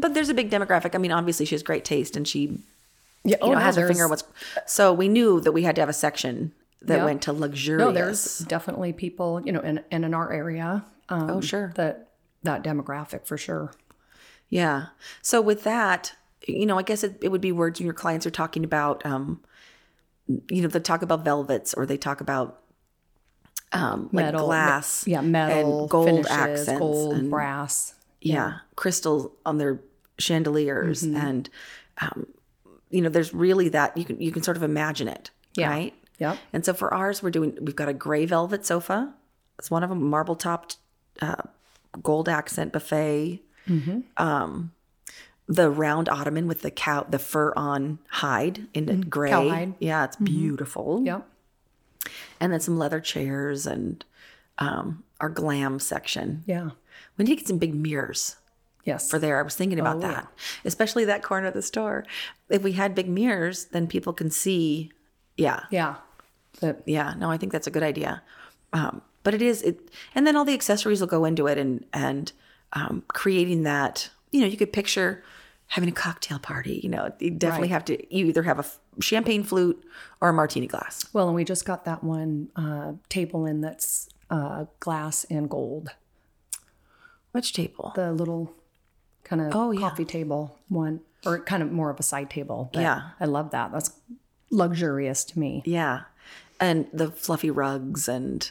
But 0.00 0.14
there's 0.14 0.28
a 0.28 0.34
big 0.34 0.50
demographic. 0.50 0.94
I 0.94 0.98
mean, 0.98 1.12
obviously 1.12 1.46
she 1.46 1.54
has 1.54 1.62
great 1.62 1.84
taste, 1.84 2.16
and 2.16 2.26
she 2.26 2.58
Yeah. 3.24 3.36
you 3.42 3.48
know 3.50 3.54
no, 3.54 3.60
has 3.60 3.76
her 3.76 3.86
finger 3.86 4.04
on 4.04 4.10
what's. 4.10 4.24
So 4.66 4.92
we 4.92 5.08
knew 5.08 5.40
that 5.40 5.52
we 5.52 5.62
had 5.64 5.74
to 5.76 5.82
have 5.82 5.88
a 5.88 5.92
section 5.94 6.52
that 6.82 6.98
Yeah. 6.98 7.04
went 7.04 7.22
to 7.22 7.32
luxurious. 7.32 7.86
No, 7.86 7.92
there's 7.92 8.38
definitely 8.40 8.92
people, 8.92 9.40
you 9.44 9.52
know, 9.52 9.60
in, 9.60 9.80
and 9.90 10.04
in 10.04 10.14
our 10.14 10.32
area. 10.32 10.84
Um, 11.08 11.30
Oh, 11.30 11.40
sure. 11.40 11.72
That 11.76 12.08
that 12.44 12.62
demographic 12.62 13.26
for 13.26 13.36
sure. 13.36 13.72
Yeah. 14.48 14.86
So 15.22 15.40
with 15.40 15.64
that, 15.64 16.14
you 16.46 16.64
know, 16.66 16.78
I 16.78 16.82
guess 16.82 17.02
it, 17.02 17.18
it 17.20 17.28
would 17.30 17.40
be 17.40 17.50
words 17.52 17.80
when 17.80 17.84
your 17.86 17.94
clients 17.94 18.24
are 18.26 18.30
talking 18.30 18.62
about, 18.64 19.04
um, 19.04 19.40
you 20.48 20.62
know, 20.62 20.68
they 20.68 20.78
talk 20.80 21.02
about 21.02 21.24
velvets 21.24 21.74
or 21.74 21.84
they 21.84 21.96
talk 21.96 22.20
about 22.20 22.60
um, 23.72 24.08
like 24.12 24.26
Metal, 24.26 24.46
glass, 24.46 25.04
Yeah, 25.06 25.20
metal, 25.20 25.80
and 25.80 25.90
gold 25.90 26.06
finishes, 26.06 26.30
accents, 26.30 26.78
gold, 26.78 27.14
and, 27.16 27.30
brass. 27.30 27.94
yeah, 28.22 28.58
crystal 28.76 29.34
on 29.44 29.58
their 29.58 29.80
chandeliers, 30.18 31.02
Mm-hmm. 31.02 31.16
and 31.16 31.50
um, 32.00 32.26
you 32.90 33.00
know, 33.02 33.08
there's 33.08 33.34
really 33.34 33.68
that 33.70 33.96
you 33.96 34.04
can 34.04 34.20
you 34.20 34.32
can 34.32 34.42
sort 34.42 34.56
of 34.56 34.62
imagine 34.62 35.08
it, 35.08 35.30
Yeah. 35.54 35.68
right? 35.70 35.94
yeah 36.18 36.36
And 36.52 36.64
so 36.64 36.72
for 36.74 36.92
ours, 36.94 37.22
we're 37.22 37.30
doing 37.30 37.56
we've 37.60 37.76
got 37.76 37.88
a 37.88 37.92
gray 37.94 38.24
velvet 38.26 38.64
sofa. 38.66 39.14
It's 39.58 39.70
one 39.70 39.82
of 39.82 39.90
them, 39.90 40.02
marble 40.08 40.36
topped, 40.36 40.76
uh, 41.20 41.42
gold 42.02 42.28
accent 42.28 42.72
buffet. 42.72 43.42
Mm-hmm. 43.68 44.00
Um, 44.16 44.72
the 45.50 45.68
round 45.70 46.08
ottoman 46.08 46.46
with 46.46 46.60
the 46.62 46.70
cow, 46.70 47.06
the 47.08 47.18
fur 47.18 47.52
on 47.56 47.98
hide 48.08 48.66
in 48.74 48.86
the 48.86 48.94
gray. 48.96 49.30
Mm-hmm. 49.30 49.48
Cowhide. 49.48 49.68
Mm-hmm. 49.74 49.84
Yeah, 49.84 50.04
it's 50.04 50.16
beautiful. 50.16 51.02
Yep. 51.04 51.26
And 52.40 52.52
then 52.52 52.60
some 52.60 52.78
leather 52.78 53.00
chairs 53.00 53.66
and 53.66 54.04
um, 54.58 55.04
our 55.20 55.28
glam 55.28 55.78
section. 55.78 56.44
Yeah. 56.46 56.70
We 57.16 57.24
need 57.24 57.32
to 57.32 57.36
get 57.36 57.48
some 57.48 57.58
big 57.58 57.74
mirrors 57.74 58.36
Yes. 58.88 59.08
for 59.10 59.18
there. 59.18 59.38
I 59.38 59.42
was 59.42 59.54
thinking 59.54 59.78
about 59.78 60.00
that, 60.00 60.26
especially 60.64 61.04
that 61.04 61.22
corner 61.22 61.46
of 61.48 61.54
the 61.54 61.62
store. 61.62 62.04
If 62.48 62.62
we 62.62 62.72
had 62.72 62.94
big 62.94 63.08
mirrors, 63.08 63.66
then 63.66 63.86
people 63.86 64.12
can 64.12 64.30
see. 64.30 64.90
Yeah, 65.36 65.60
yeah. 65.70 65.96
That 66.60 66.82
yeah. 66.86 67.14
No, 67.16 67.30
I 67.30 67.36
think 67.36 67.52
that's 67.52 67.66
a 67.66 67.70
good 67.70 67.82
idea. 67.84 68.22
Um, 68.72 69.02
but 69.22 69.34
it 69.34 69.42
is 69.42 69.62
it, 69.62 69.90
and 70.14 70.26
then 70.26 70.34
all 70.36 70.44
the 70.44 70.54
accessories 70.54 71.00
will 71.00 71.06
go 71.08 71.24
into 71.24 71.46
it, 71.46 71.58
and 71.58 71.84
and 71.92 72.32
um, 72.72 73.02
creating 73.08 73.62
that. 73.64 74.10
You 74.32 74.40
know, 74.40 74.46
you 74.46 74.56
could 74.56 74.72
picture 74.72 75.22
having 75.68 75.88
a 75.88 75.92
cocktail 75.92 76.38
party. 76.38 76.80
You 76.82 76.88
know, 76.88 77.12
you 77.20 77.30
definitely 77.30 77.68
Right. 77.68 77.72
have 77.74 77.84
to. 77.86 78.14
You 78.16 78.26
either 78.26 78.42
have 78.42 78.58
a 78.58 78.64
champagne 79.02 79.44
flute 79.44 79.82
or 80.20 80.30
a 80.30 80.32
martini 80.32 80.66
glass. 80.66 81.06
well, 81.12 81.26
and 81.28 81.34
we 81.36 81.44
just 81.44 81.64
got 81.64 81.84
that 81.84 82.02
one 82.02 82.48
uh, 82.56 82.92
table 83.08 83.46
in 83.46 83.60
that's 83.60 84.08
uh, 84.30 84.64
glass 84.80 85.24
and 85.30 85.48
gold. 85.48 85.90
Which 87.32 87.52
table? 87.52 87.92
The 87.94 88.12
little 88.12 88.54
kind 89.28 89.42
of 89.42 89.54
Oh, 89.54 89.70
yeah. 89.70 89.80
coffee 89.80 90.04
table 90.04 90.58
one, 90.68 91.00
or 91.26 91.38
kind 91.40 91.62
of 91.62 91.70
more 91.72 91.90
of 91.90 91.98
a 92.00 92.02
side 92.02 92.30
table. 92.30 92.70
But 92.72 92.80
Yeah. 92.80 93.10
I 93.20 93.24
love 93.26 93.50
that. 93.50 93.72
That's 93.72 93.90
luxurious 94.50 95.24
to 95.24 95.38
me. 95.38 95.62
Yeah. 95.64 96.02
And 96.60 96.86
the 96.92 97.10
fluffy 97.10 97.50
rugs 97.50 98.08
and 98.08 98.50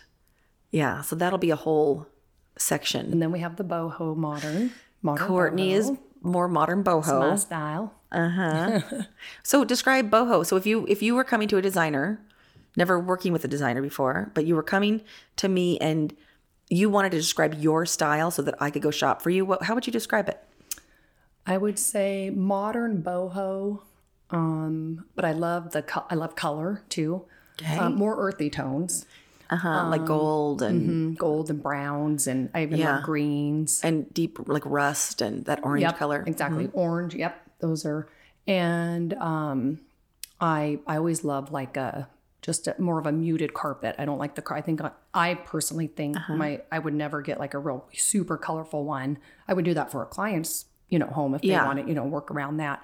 yeah, 0.71 1.01
so 1.01 1.15
that'll 1.15 1.39
be 1.39 1.49
a 1.49 1.55
whole 1.55 2.07
section. 2.57 3.11
And 3.11 3.21
then 3.21 3.31
we 3.31 3.39
have 3.39 3.55
the 3.55 3.63
boho 3.63 4.15
modern. 4.15 4.71
Modern 5.01 5.27
Courtney 5.27 5.71
boho. 5.71 5.75
is 5.77 5.91
more 6.21 6.47
modern 6.47 6.79
my 6.79 6.83
boho. 6.91 7.37
style. 7.39 7.93
Uh-huh. 8.11 8.79
so 9.43 9.63
describe 9.63 10.09
boho. 10.09 10.45
So 10.45 10.55
if 10.55 10.65
you 10.65 10.85
if 10.87 11.01
you 11.01 11.15
were 11.15 11.23
coming 11.23 11.47
to 11.49 11.57
a 11.57 11.61
designer, 11.61 12.19
never 12.75 12.99
working 12.99 13.31
with 13.33 13.43
a 13.45 13.47
designer 13.47 13.81
before, 13.81 14.31
but 14.33 14.45
you 14.45 14.55
were 14.55 14.63
coming 14.63 15.01
to 15.37 15.47
me 15.47 15.77
and 15.79 16.15
you 16.69 16.89
wanted 16.89 17.11
to 17.11 17.17
describe 17.17 17.53
your 17.55 17.85
style 17.85 18.29
so 18.31 18.41
that 18.41 18.55
I 18.61 18.69
could 18.69 18.81
go 18.81 18.91
shop 18.91 19.21
for 19.21 19.29
you, 19.29 19.45
what, 19.45 19.63
how 19.63 19.73
would 19.75 19.87
you 19.87 19.93
describe 19.93 20.27
it? 20.27 20.43
I 21.47 21.57
would 21.57 21.79
say 21.79 22.29
modern 22.29 23.01
boho, 23.01 23.81
um, 24.29 25.05
but 25.15 25.23
I 25.25 25.31
love 25.31 25.71
the 25.71 25.81
co- 25.81 26.05
I 26.09 26.15
love 26.15 26.35
color 26.35 26.83
too. 26.89 27.25
Um, 27.79 27.95
more 27.95 28.15
earthy 28.19 28.49
tones, 28.51 29.05
Uh-huh. 29.49 29.87
like 29.89 30.05
gold 30.05 30.61
and 30.61 31.15
mm, 31.15 31.17
gold 31.17 31.49
and 31.49 31.63
browns, 31.63 32.27
and 32.27 32.49
I 32.53 32.63
even 32.63 32.77
Yeah. 32.77 32.95
love 32.95 33.03
greens. 33.03 33.81
and 33.83 34.13
deep 34.13 34.37
like 34.47 34.63
rust 34.65 35.21
and 35.21 35.45
that 35.45 35.63
orange 35.63 35.81
Yep, 35.83 35.97
color. 35.97 36.23
exactly. 36.27 36.69
Orange. 36.73 37.15
Yep, 37.15 37.33
those 37.59 37.85
are. 37.85 38.07
And 38.45 39.13
um, 39.15 39.79
I 40.39 40.79
I 40.85 40.97
always 40.97 41.23
love 41.23 41.51
like 41.51 41.77
a 41.77 42.09
just 42.41 42.67
a, 42.67 42.75
more 42.79 42.99
of 42.99 43.07
a 43.07 43.11
muted 43.11 43.53
carpet. 43.53 43.95
I 43.97 44.05
don't 44.05 44.19
like 44.19 44.35
the 44.35 44.41
car. 44.43 44.57
I 44.57 44.61
think 44.61 44.81
I, 44.81 44.91
I 45.13 45.33
personally 45.35 45.87
think 45.87 46.17
Uh-huh. 46.17 46.35
my 46.35 46.61
I 46.71 46.79
would 46.79 46.93
never 46.93 47.21
get 47.21 47.39
like 47.39 47.53
a 47.55 47.59
real 47.59 47.87
super 47.93 48.37
colorful 48.37 48.83
one. 48.85 49.17
I 49.47 49.53
would 49.53 49.65
do 49.65 49.73
that 49.73 49.89
for 49.91 50.03
a 50.03 50.05
client's 50.05 50.65
you 50.89 50.99
know 50.99 51.07
home 51.07 51.33
if 51.35 51.41
they 51.41 51.49
Yeah. 51.49 51.65
want 51.65 51.79
to 51.79 51.87
you 51.87 51.93
know 51.95 52.03
work 52.05 52.31
around 52.31 52.57
that. 52.57 52.81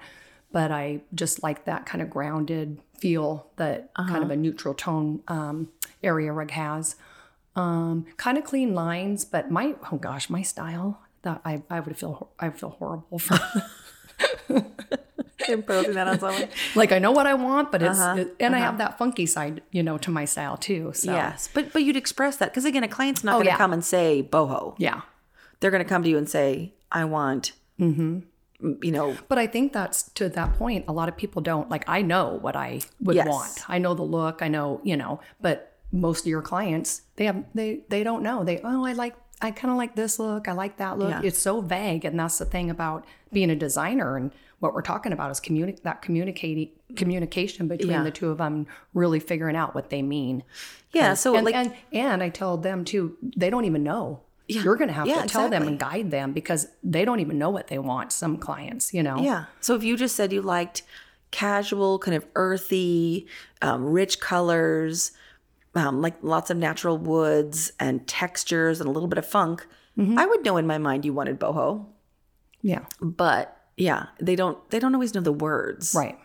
But 0.52 0.70
I 0.70 1.00
just 1.14 1.42
like 1.42 1.64
that 1.64 1.84
kind 1.86 2.00
of 2.02 2.08
grounded 2.10 2.80
feel 2.98 3.48
that 3.56 3.92
kind 3.94 4.10
Uh-huh. 4.10 4.22
of 4.22 4.30
a 4.30 4.36
neutral 4.36 4.72
tone 4.74 5.22
um, 5.28 5.68
area 6.02 6.32
rug 6.32 6.50
has. 6.52 6.96
Um, 7.56 8.06
kind 8.16 8.36
of 8.38 8.44
clean 8.44 8.74
lines, 8.74 9.24
but 9.24 9.50
my 9.50 9.74
oh 9.92 9.96
gosh, 9.96 10.28
my 10.30 10.42
style 10.42 11.00
that 11.22 11.40
I 11.44 11.62
I 11.70 11.80
would 11.80 11.96
feel 11.96 12.28
I 12.38 12.50
feel 12.50 12.70
horrible 12.70 13.18
for. 13.18 13.38
Imposing 15.48 15.92
that 15.94 16.06
on 16.08 16.18
someone. 16.20 16.48
like 16.74 16.90
I 16.92 16.98
know 16.98 17.10
what 17.10 17.26
I 17.26 17.34
want, 17.34 17.70
but 17.70 17.82
it's 17.82 17.98
Uh-huh. 17.98 18.20
it- 18.20 18.36
and 18.40 18.56
I 18.56 18.60
have 18.60 18.78
that 18.78 18.96
funky 18.96 19.26
side, 19.26 19.62
you 19.72 19.82
know, 19.82 19.98
to 19.98 20.10
my 20.10 20.24
style 20.24 20.56
too. 20.56 20.92
So 20.94 21.12
Yes, 21.12 21.48
but 21.52 21.72
but 21.72 21.82
you'd 21.82 21.96
express 21.96 22.36
that 22.38 22.50
because 22.50 22.64
again, 22.64 22.82
a 22.84 22.88
client's 22.88 23.22
not 23.24 23.32
Oh, 23.32 23.36
going 23.38 23.46
to 23.46 23.50
yeah. 23.52 23.56
come 23.58 23.72
and 23.72 23.84
say 23.84 24.22
boho. 24.22 24.74
yeah. 24.78 25.02
They're 25.60 25.70
going 25.70 25.82
to 25.82 25.88
come 25.88 26.02
to 26.02 26.08
you 26.08 26.16
and 26.18 26.28
say, 26.28 26.72
"I 26.90 27.04
want," 27.04 27.52
Mm-hmm. 27.80 28.72
you 28.82 28.92
know, 28.92 29.16
But 29.28 29.38
I 29.38 29.46
think 29.46 29.72
that's 29.72 30.04
to 30.12 30.28
that 30.28 30.54
point. 30.54 30.84
A 30.88 30.92
lot 30.92 31.08
of 31.08 31.16
people 31.16 31.42
don't 31.42 31.68
like. 31.70 31.84
I 31.88 32.02
know 32.02 32.38
what 32.40 32.56
I 32.56 32.80
would 33.00 33.16
Yes. 33.16 33.28
want. 33.28 33.64
I 33.68 33.78
know 33.78 33.94
the 33.94 34.02
look. 34.04 34.42
I 34.42 34.48
know 34.48 34.80
you 34.84 34.96
know. 34.96 35.20
But 35.40 35.72
most 35.92 36.20
of 36.20 36.26
your 36.26 36.42
clients, 36.42 37.02
they 37.16 37.24
have 37.26 37.44
they 37.54 37.80
they 37.88 38.02
don't 38.04 38.22
know. 38.22 38.44
They 38.44 38.60
oh 38.62 38.84
I 38.84 38.92
like 38.92 39.14
I 39.42 39.50
kind 39.50 39.70
of 39.72 39.76
like 39.76 39.96
this 39.96 40.18
look. 40.18 40.46
I 40.48 40.52
like 40.52 40.76
that 40.78 40.98
look. 40.98 41.10
Yeah. 41.10 41.20
It's 41.24 41.38
so 41.38 41.60
vague, 41.60 42.04
and 42.04 42.18
that's 42.18 42.38
the 42.38 42.44
thing 42.44 42.70
about 42.70 43.04
being 43.32 43.50
a 43.50 43.56
designer 43.56 44.16
and 44.16 44.30
what 44.60 44.72
we're 44.72 44.82
talking 44.82 45.12
about 45.12 45.30
is 45.30 45.40
communi- 45.40 45.82
that 45.82 46.00
communicating 46.00 46.70
communication 46.96 47.68
between 47.68 47.90
Yeah. 47.90 48.02
the 48.04 48.10
two 48.10 48.30
of 48.30 48.38
them, 48.38 48.66
really 48.94 49.20
figuring 49.20 49.56
out 49.56 49.74
what 49.74 49.90
they 49.90 50.00
mean. 50.00 50.42
yeah. 50.92 51.12
So 51.14 51.34
and, 51.34 51.44
like, 51.44 51.54
and 51.56 51.74
and 51.92 52.22
I 52.22 52.28
tell 52.30 52.56
them 52.56 52.84
too, 52.84 53.16
they 53.36 53.50
don't 53.50 53.64
even 53.66 53.82
know. 53.82 54.20
Yeah. 54.48 54.62
You're 54.62 54.76
going 54.76 54.88
to 54.88 54.94
have 54.94 55.06
Yeah, 55.06 55.22
to 55.22 55.28
tell 55.28 55.48
them 55.48 55.66
and 55.66 55.78
guide 55.78 56.10
them 56.10 56.32
because 56.32 56.68
they 56.82 57.04
don't 57.04 57.20
even 57.20 57.38
know 57.38 57.48
what 57.50 57.68
they 57.68 57.78
want. 57.78 58.12
Some 58.12 58.36
clients, 58.36 58.92
you 58.92 59.02
know. 59.02 59.18
yeah. 59.18 59.46
So 59.60 59.74
if 59.74 59.82
you 59.82 59.96
just 59.96 60.14
said 60.16 60.32
you 60.32 60.42
liked 60.42 60.82
casual, 61.30 61.98
kind 61.98 62.16
of 62.16 62.26
earthy, 62.34 63.26
um, 63.62 63.84
rich 63.86 64.20
colors, 64.20 65.12
um, 65.74 66.00
like 66.02 66.14
lots 66.22 66.50
of 66.50 66.56
natural 66.56 66.98
woods 66.98 67.72
and 67.80 68.06
textures 68.06 68.80
and 68.80 68.88
a 68.88 68.92
little 68.92 69.08
bit 69.08 69.18
of 69.18 69.26
funk, 69.26 69.66
Mm-hmm. 69.96 70.18
I 70.18 70.26
would 70.26 70.44
know 70.44 70.56
in 70.56 70.66
my 70.66 70.76
mind 70.78 71.04
you 71.04 71.12
wanted 71.12 71.38
boho. 71.38 71.86
Yeah. 72.62 72.84
But 73.00 73.56
yeah, 73.76 74.06
they 74.20 74.34
don't. 74.34 74.58
They 74.70 74.80
don't 74.80 74.92
always 74.92 75.14
know 75.14 75.20
the 75.20 75.32
words, 75.32 75.94
Right. 75.94 76.18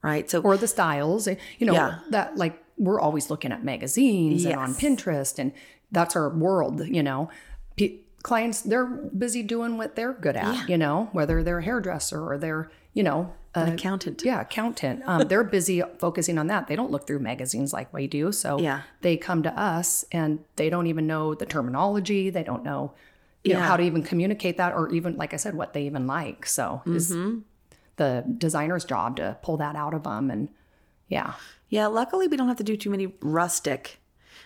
Right. 0.00 0.30
So 0.30 0.40
Or 0.42 0.56
the 0.56 0.68
styles, 0.68 1.26
you 1.26 1.66
know, 1.66 1.72
Yeah. 1.72 1.98
that 2.10 2.36
like 2.36 2.62
we're 2.78 3.00
always 3.00 3.28
looking 3.28 3.50
at 3.50 3.64
magazines 3.64 4.44
and 4.44 4.54
on 4.54 4.74
Pinterest, 4.74 5.40
and 5.40 5.50
that's 5.92 6.16
our 6.16 6.28
world, 6.28 6.86
you 6.86 7.02
know. 7.02 7.28
P- 7.76 8.02
clients, 8.22 8.60
they're 8.62 8.84
busy 8.86 9.42
doing 9.42 9.78
what 9.78 9.96
they're 9.96 10.12
good 10.12 10.36
at, 10.36 10.68
you 10.68 10.76
know, 10.78 11.08
whether 11.12 11.42
they're 11.42 11.58
a 11.58 11.64
hairdresser 11.64 12.20
or 12.32 12.36
they're, 12.38 12.70
you 12.92 13.02
know, 13.02 13.32
uh, 13.54 13.70
accountant. 13.72 14.22
Yeah, 14.24 14.42
accountant. 14.42 15.02
Um, 15.06 15.26
they're 15.28 15.42
busy 15.42 15.82
focusing 15.98 16.38
on 16.38 16.46
that. 16.48 16.68
They 16.68 16.76
don't 16.76 16.90
look 16.90 17.06
through 17.06 17.18
magazines 17.20 17.72
like 17.72 17.92
we 17.92 18.06
do. 18.06 18.30
So 18.30 18.58
Yeah. 18.60 18.82
they 19.00 19.16
come 19.16 19.42
to 19.42 19.58
us 19.58 20.04
and 20.12 20.44
they 20.56 20.70
don't 20.70 20.86
even 20.86 21.06
know 21.06 21.34
the 21.34 21.46
terminology. 21.46 22.30
They 22.30 22.44
don't 22.44 22.62
know, 22.62 22.92
you 23.42 23.54
know, 23.54 23.60
how 23.60 23.76
to 23.76 23.82
even 23.82 24.02
communicate 24.04 24.56
that 24.58 24.74
or 24.74 24.88
even, 24.90 25.16
like 25.16 25.32
I 25.34 25.36
said, 25.36 25.54
what 25.54 25.72
they 25.72 25.82
even 25.86 26.06
like. 26.06 26.46
So 26.46 26.82
it's 26.86 27.10
Mm-hmm. 27.10 27.38
the 27.96 28.24
designer's 28.38 28.84
job 28.84 29.16
to 29.16 29.36
pull 29.42 29.56
that 29.56 29.74
out 29.76 29.94
of 29.94 30.04
them. 30.04 30.30
And 30.30 30.48
yeah, 31.08 31.32
Yeah, 31.70 31.86
luckily 31.86 32.28
we 32.28 32.36
don't 32.36 32.48
have 32.48 32.56
to 32.58 32.64
do 32.64 32.76
too 32.76 32.90
many 32.90 33.14
rustic. 33.20 33.98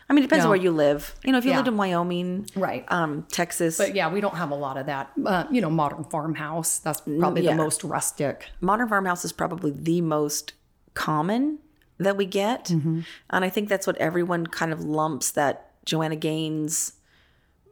I 0.08 0.12
mean, 0.12 0.22
it 0.22 0.26
depends 0.26 0.44
on 0.44 0.50
where 0.50 0.58
you 0.60 0.70
live. 0.70 1.14
You 1.24 1.32
know, 1.32 1.38
if 1.38 1.44
you 1.44 1.50
Yeah. 1.52 1.56
lived 1.58 1.68
in 1.68 1.76
Wyoming, 1.76 2.46
right. 2.56 2.84
um, 2.92 3.26
Texas, 3.30 3.78
but 3.78 3.94
yeah, 3.94 4.10
we 4.12 4.20
don't 4.20 4.36
have 4.36 4.50
a 4.50 4.54
lot 4.54 4.76
of 4.76 4.86
that. 4.86 5.10
Uh, 5.24 5.44
you 5.50 5.60
know, 5.60 5.70
modern 5.70 6.04
farmhouse. 6.04 6.78
That's 6.78 7.00
probably 7.00 7.42
yeah. 7.42 7.52
the 7.52 7.56
most 7.56 7.82
rustic. 7.84 8.50
modern 8.60 8.88
farmhouse 8.88 9.24
is 9.24 9.32
probably 9.32 9.70
the 9.70 10.00
most 10.02 10.52
common. 10.94 11.58
that 11.98 12.16
we 12.16 12.26
get. 12.26 12.70
And 12.70 13.04
I 13.30 13.48
think 13.48 13.68
that's 13.68 13.86
what 13.86 13.96
everyone 13.98 14.48
kind 14.48 14.72
of 14.72 14.80
lumps 14.82 15.30
that 15.30 15.70
Joanna 15.84 16.16
Gaines, 16.16 16.94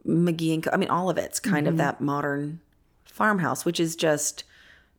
McGee 0.06 0.54
and 0.54 0.68
I 0.72 0.76
mean, 0.76 0.90
all 0.90 1.10
of 1.10 1.18
it's 1.18 1.40
kind 1.40 1.66
of 1.66 1.76
that 1.78 2.00
modern 2.00 2.60
farmhouse, 3.04 3.64
which 3.64 3.80
is 3.80 3.96
just 3.96 4.44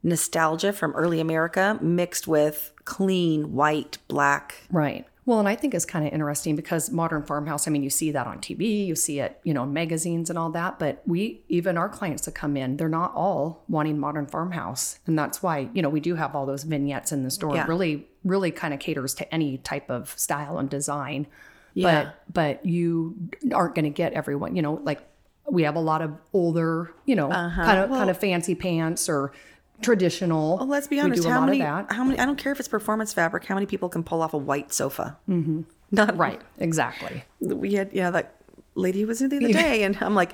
nostalgia 0.03 0.73
from 0.73 0.91
early 0.91 1.21
America 1.21 1.79
mixed 1.81 2.27
with 2.27 2.73
clean 2.83 3.53
white, 3.53 3.97
black. 4.09 4.55
Right. 4.69 5.07
Well, 5.25 5.39
and 5.39 5.47
I 5.47 5.55
think 5.55 5.73
it's 5.73 5.85
kind 5.85 6.05
of 6.05 6.11
interesting 6.11 6.55
because 6.55 6.91
modern 6.91 7.23
farmhouse, 7.23 7.67
I 7.67 7.71
mean, 7.71 7.83
you 7.83 7.89
see 7.89 8.11
that 8.11 8.27
on 8.27 8.39
TV, 8.39 8.85
you 8.85 8.95
see 8.95 9.19
it, 9.19 9.39
you 9.43 9.53
know, 9.53 9.63
in 9.63 9.71
magazines 9.71 10.29
and 10.29 10.37
all 10.37 10.49
that, 10.51 10.79
but 10.79 11.01
we, 11.05 11.43
even 11.47 11.77
our 11.77 11.87
clients 11.87 12.25
that 12.25 12.35
come 12.35 12.57
in, 12.57 12.75
they're 12.75 12.89
not 12.89 13.13
all 13.15 13.63
wanting 13.69 13.97
modern 13.99 14.25
farmhouse. 14.25 14.99
And 15.07 15.17
that's 15.17 15.41
why, 15.41 15.69
you 15.73 15.81
know, 15.81 15.89
we 15.89 16.01
do 16.01 16.15
have 16.15 16.35
all 16.35 16.45
those 16.45 16.63
vignettes 16.63 17.13
in 17.13 17.23
the 17.23 17.31
store. 17.31 17.55
Yeah. 17.55 17.63
It 17.63 17.69
really, 17.69 18.05
really 18.25 18.51
kind 18.51 18.73
of 18.73 18.81
caters 18.81 19.13
to 19.15 19.33
any 19.33 19.59
type 19.59 19.89
of 19.89 20.13
style 20.17 20.57
and 20.57 20.69
design. 20.69 21.27
Yeah. 21.73 22.11
But, 22.27 22.33
but 22.33 22.65
you 22.65 23.15
aren't 23.53 23.75
going 23.75 23.85
to 23.85 23.91
get 23.91 24.13
everyone, 24.13 24.57
you 24.57 24.61
know, 24.61 24.81
like 24.83 25.07
we 25.49 25.63
have 25.63 25.75
a 25.75 25.81
lot 25.81 26.01
of 26.01 26.11
older, 26.33 26.93
you 27.05 27.15
know, 27.15 27.29
kind 27.29 27.79
of, 27.79 27.89
kind 27.89 28.09
of 28.09 28.17
fancy 28.17 28.55
pants 28.55 29.07
or 29.07 29.31
traditional. 29.83 30.57
Well, 30.57 30.67
let's 30.67 30.87
be 30.87 30.99
honest. 30.99 31.25
How 31.25 31.45
many? 31.45 31.59
How 31.59 32.03
many? 32.03 32.17
I 32.19 32.25
don't 32.25 32.37
care 32.37 32.51
if 32.51 32.59
it's 32.59 32.67
performance 32.67 33.13
fabric. 33.13 33.45
How 33.45 33.55
many 33.55 33.65
people 33.65 33.89
can 33.89 34.03
pull 34.03 34.21
off 34.21 34.33
a 34.33 34.37
white 34.37 34.73
sofa? 34.73 35.17
Mm-hmm. 35.29 35.61
Not 35.91 36.17
Right. 36.17 36.41
Exactly. 36.57 37.23
We 37.39 37.73
had 37.73 37.91
yeah 37.93 38.09
that 38.11 38.41
lady 38.75 39.05
was 39.05 39.21
in 39.21 39.29
the 39.29 39.37
other 39.37 39.53
day, 39.53 39.83
and 39.83 39.97
I'm 40.01 40.15
like 40.15 40.33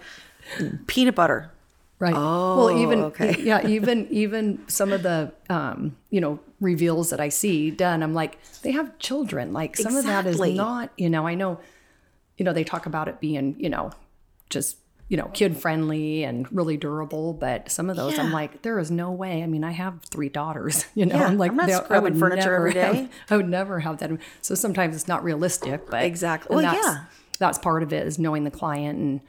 peanut 0.88 1.16
butter. 1.16 1.52
Right. 2.00 2.14
Oh, 2.16 2.58
well, 2.58 2.80
even 2.80 3.00
okay. 3.06 3.36
yeah, 3.42 3.68
even 3.68 4.08
even 4.10 4.64
some 4.68 4.94
of 4.94 5.04
the 5.04 5.34
um, 5.50 5.98
you 6.10 6.22
know 6.22 6.40
reveals 6.62 7.10
that 7.10 7.20
I 7.20 7.28
see 7.28 7.72
done, 7.72 8.02
I'm 8.04 8.14
like, 8.14 8.38
they 8.62 8.72
have 8.72 8.98
children. 9.00 9.52
Like 9.52 9.76
some 9.76 9.98
of 9.98 10.06
that 10.06 10.26
is 10.26 10.40
not. 10.40 10.92
You 10.98 11.10
know, 11.10 11.28
I 11.28 11.36
know, 11.36 11.60
you 12.38 12.46
know, 12.46 12.54
they 12.54 12.64
talk 12.64 12.86
about 12.86 13.10
it 13.10 13.20
being 13.20 13.56
you 13.60 13.70
know 13.70 13.92
just 14.50 14.78
you 15.10 15.18
know 15.18 15.30
kid 15.34 15.58
friendly 15.58 16.24
and 16.24 16.48
really 16.56 16.78
durable, 16.78 17.34
but 17.34 17.70
some 17.70 17.90
of 17.90 17.98
those 17.98 18.18
I'm 18.18 18.32
like, 18.32 18.62
there 18.62 18.80
is 18.80 18.90
no 18.92 19.12
way. 19.12 19.44
I 19.44 19.48
mean, 19.48 19.64
I 19.64 19.72
have 19.72 20.02
three 20.04 20.30
daughters. 20.30 20.86
You 20.96 21.06
know, 21.06 21.16
Yeah, 21.16 21.26
I'm 21.28 21.38
like, 21.38 21.52
I'm 21.52 21.58
not 21.58 21.70
scrubbing 21.86 22.14
would 22.14 22.20
furniture 22.20 22.52
never 22.52 22.68
every 22.78 22.82
have- 23.02 23.10
I 23.30 23.38
would 23.38 23.48
never 23.50 23.80
have 23.80 23.98
that. 24.00 24.12
So 24.42 24.54
sometimes 24.56 24.96
it's 24.96 25.08
not 25.08 25.24
realistic, 25.24 25.90
but 25.90 26.04
Exactly. 26.04 26.56
Well, 26.56 26.64
that's, 26.64 26.86
yeah. 26.86 27.04
that's 27.38 27.58
part 27.58 27.84
of 27.84 27.92
it 27.94 28.06
is 28.06 28.20
knowing 28.20 28.44
the 28.44 28.52
client 28.52 29.00
and 29.00 29.22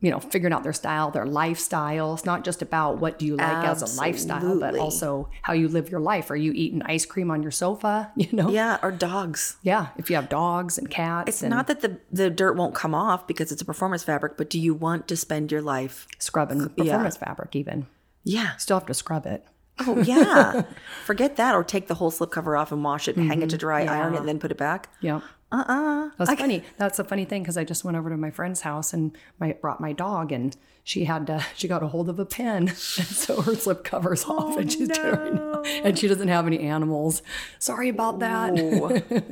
you 0.00 0.10
know 0.10 0.20
figuring 0.20 0.52
out 0.52 0.62
their 0.62 0.72
style 0.72 1.10
their 1.10 1.26
lifestyle 1.26 2.14
it's 2.14 2.24
not 2.24 2.44
just 2.44 2.62
about 2.62 2.98
what 2.98 3.18
do 3.18 3.26
you 3.26 3.36
like 3.36 3.66
as 3.66 3.82
a 3.82 4.00
lifestyle 4.00 4.58
but 4.60 4.76
also 4.76 5.28
how 5.42 5.52
you 5.52 5.66
live 5.68 5.90
your 5.90 6.00
life 6.00 6.30
are 6.30 6.36
you 6.36 6.52
eating 6.52 6.82
ice 6.84 7.04
cream 7.04 7.30
on 7.30 7.42
your 7.42 7.50
sofa 7.50 8.10
you 8.16 8.28
know 8.32 8.48
Yeah, 8.48 8.78
or 8.82 8.92
dogs. 8.92 9.56
yeah 9.62 9.88
if 9.96 10.08
you 10.08 10.16
have 10.16 10.28
dogs 10.28 10.78
and 10.78 10.88
cats 10.88 11.28
It's 11.28 11.42
and 11.42 11.50
not 11.50 11.66
that 11.66 11.80
the 11.80 11.98
the 12.12 12.30
dirt 12.30 12.56
won't 12.56 12.74
come 12.74 12.94
off 12.94 13.26
because 13.26 13.50
it's 13.50 13.62
a 13.62 13.64
performance 13.64 14.04
fabric, 14.04 14.36
but 14.36 14.48
do 14.50 14.58
you 14.60 14.72
want 14.74 15.08
to 15.08 15.16
spend 15.16 15.50
your 15.50 15.62
life? 15.62 16.06
scrubbing 16.18 16.68
performance 16.68 17.16
fabric 17.16 17.56
even 17.56 17.86
Yeah. 18.24 18.56
still 18.56 18.78
have 18.78 18.86
to 18.86 18.94
scrub 18.94 19.26
it 19.26 19.44
Oh 19.80 19.98
yeah. 20.02 20.62
Forget 21.04 21.36
that, 21.36 21.54
or 21.54 21.62
take 21.62 21.86
the 21.86 21.94
whole 21.94 22.10
slip 22.10 22.30
cover 22.32 22.56
off 22.56 22.72
and 22.72 22.82
wash 22.82 23.06
it, 23.06 23.16
and 23.16 23.28
hang 23.28 23.42
it 23.42 23.50
to 23.50 23.56
mm-hmm. 23.56 23.60
dry, 23.60 23.84
iron 23.84 24.14
it, 24.14 24.18
and 24.18 24.28
then 24.28 24.40
put 24.40 24.50
it 24.50 24.56
back. 24.58 24.88
yeah 25.00 25.20
Uh-uh. 25.50 26.10
That's 26.18 26.34
funny. 26.40 26.62
That's 26.76 26.98
a 26.98 27.04
funny 27.04 27.24
thing 27.24 27.42
because 27.42 27.56
I 27.56 27.64
just 27.64 27.84
went 27.84 27.96
over 27.96 28.10
to 28.10 28.16
my 28.16 28.30
friend's 28.30 28.60
house 28.62 28.92
and 28.92 29.16
my 29.40 29.52
brought 29.52 29.80
my 29.80 29.92
dog 29.92 30.30
and 30.30 30.54
she 30.84 31.04
had 31.04 31.26
to, 31.28 31.44
she 31.56 31.68
got 31.68 31.82
a 31.82 31.88
hold 31.88 32.08
of 32.08 32.18
a 32.18 32.24
pen 32.26 32.68
and 32.68 32.76
so 32.76 33.40
her 33.42 33.54
slip 33.54 33.82
covers 33.84 34.24
off 34.26 34.56
and 34.58 34.70
she's 34.72 34.88
doing 34.88 35.38
and 35.84 35.98
she 35.98 36.06
doesn't 36.08 36.28
have 36.28 36.46
any 36.46 36.60
animals. 36.60 37.22
Sorry 37.58 37.88
about 37.88 38.18
that. 38.20 38.52
Oh, 38.52 38.88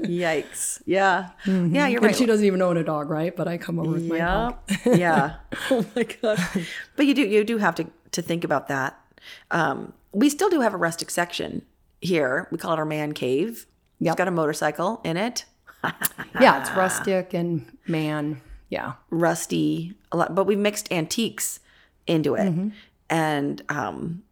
yikes. 0.07 0.83
Yeah. 0.87 1.31
Yeah, 1.47 1.87
you're 1.89 1.99
And 1.99 2.07
right. 2.07 2.17
she 2.17 2.27
doesn't 2.27 2.45
even 2.47 2.63
own 2.63 2.77
a 2.77 2.85
dog, 2.85 3.11
right? 3.11 3.35
But 3.35 3.49
I 3.49 3.59
come 3.59 3.79
over 3.79 3.93
with 3.93 4.05
my 4.09 4.19
dog. 4.19 4.57
Yeah. 4.87 4.95
yeah. 4.97 5.35
Oh 5.71 5.85
my 5.95 6.03
god. 6.05 6.39
But 6.97 7.07
you 7.07 7.15
do 7.15 7.23
you 7.23 7.45
do 7.45 7.59
have 7.59 7.75
to 7.77 7.87
to 8.13 8.23
think 8.23 8.43
about 8.45 8.69
that. 8.69 8.99
Um, 9.51 9.93
we 10.13 10.29
still 10.31 10.49
do 10.49 10.61
have 10.61 10.73
a 10.73 10.79
rustic 10.79 11.11
section 11.11 11.63
here. 12.01 12.49
We 12.51 12.57
call 12.59 12.73
it 12.73 12.79
our 12.79 12.85
man 12.87 13.13
cave. 13.13 13.49
It's 13.51 13.67
Yep. 14.07 14.17
got 14.19 14.29
a 14.29 14.31
motorcycle 14.31 15.01
in 15.05 15.17
it. 15.17 15.45
Yeah, 16.39 16.61
it's 16.61 16.71
rustic 16.73 17.33
and 17.33 17.79
man. 17.87 18.43
Yeah. 18.69 18.95
Rusty 19.11 19.95
a 20.13 20.19
lot, 20.19 20.35
but 20.35 20.45
we've 20.45 20.59
mixed 20.59 20.93
antiques 20.93 21.61
into 22.07 22.35
it. 22.35 22.49
Mm-hmm. 22.49 22.69
And 23.09 23.63
um, 23.71 24.23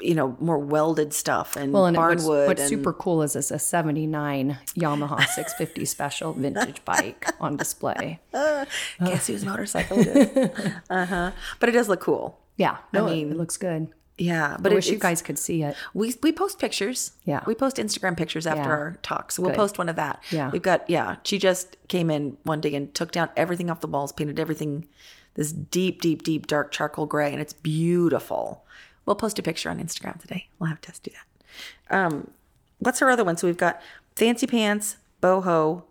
you 0.00 0.14
know, 0.14 0.36
more 0.40 0.58
welded 0.58 1.14
stuff 1.14 1.56
and 1.56 1.72
Well, 1.72 1.86
and 1.86 1.96
barnwood 1.96 2.46
what's 2.46 2.60
and 2.60 2.68
super 2.68 2.92
cool 2.92 3.22
is 3.22 3.36
it's 3.36 3.50
a 3.50 3.58
79 3.58 4.58
Yamaha 4.74 5.26
650 5.26 5.84
special 5.84 6.32
vintage 6.32 6.84
bike 6.84 7.26
on 7.40 7.56
display. 7.56 8.20
guess 8.32 9.26
whose 9.26 9.44
motorcycle 9.44 9.98
it 9.98 10.06
is. 10.08 10.72
uh-huh. 10.90 11.30
But 11.58 11.68
it 11.68 11.72
does 11.72 11.88
look 11.88 12.00
cool. 12.00 12.38
Yeah. 12.56 12.78
No, 12.92 13.06
mean, 13.06 13.30
it 13.30 13.36
looks 13.36 13.56
good. 13.56 13.88
Yeah. 14.18 14.56
But 14.58 14.72
I 14.72 14.74
wish 14.76 14.88
you 14.88 14.98
guys 14.98 15.20
could 15.20 15.38
see 15.38 15.62
it. 15.62 15.76
We 15.92 16.14
we 16.22 16.32
post 16.32 16.58
pictures. 16.58 17.12
Yeah. 17.24 17.42
We 17.46 17.54
post 17.54 17.76
Instagram 17.76 18.16
pictures 18.16 18.46
after 18.46 18.62
Yeah. 18.62 18.68
our 18.68 18.98
talk. 19.02 19.30
So 19.32 19.42
we'll 19.42 19.50
Good. 19.50 19.56
post 19.58 19.78
one 19.78 19.88
of 19.88 19.96
that. 19.96 20.22
Yeah. 20.30 20.50
We've 20.50 20.62
got 20.62 20.88
yeah. 20.88 21.16
She 21.22 21.38
just 21.38 21.76
came 21.88 22.10
in 22.10 22.36
one 22.44 22.60
day 22.60 22.74
and 22.74 22.94
took 22.94 23.12
down 23.12 23.28
everything 23.36 23.70
off 23.70 23.80
the 23.80 23.86
walls, 23.88 24.12
painted 24.12 24.40
everything 24.40 24.86
this 25.34 25.52
deep, 25.52 26.00
deep, 26.00 26.22
deep 26.22 26.46
dark 26.46 26.70
charcoal 26.72 27.04
gray, 27.04 27.30
and 27.30 27.42
it's 27.42 27.52
beautiful. 27.52 28.64
We'll 29.04 29.16
post 29.16 29.38
a 29.38 29.42
picture 29.42 29.68
on 29.68 29.78
Instagram 29.78 30.18
today. 30.18 30.48
We'll 30.58 30.68
have 30.70 30.80
Tess 30.80 30.98
do 30.98 31.10
that. 31.10 31.94
Um, 31.94 32.30
what's 32.78 33.00
her 33.00 33.10
other 33.10 33.22
one? 33.24 33.36
So 33.36 33.46
we've 33.46 33.56
got 33.56 33.80
fancy 34.16 34.46
pants, 34.46 34.96
boho, 35.22 35.82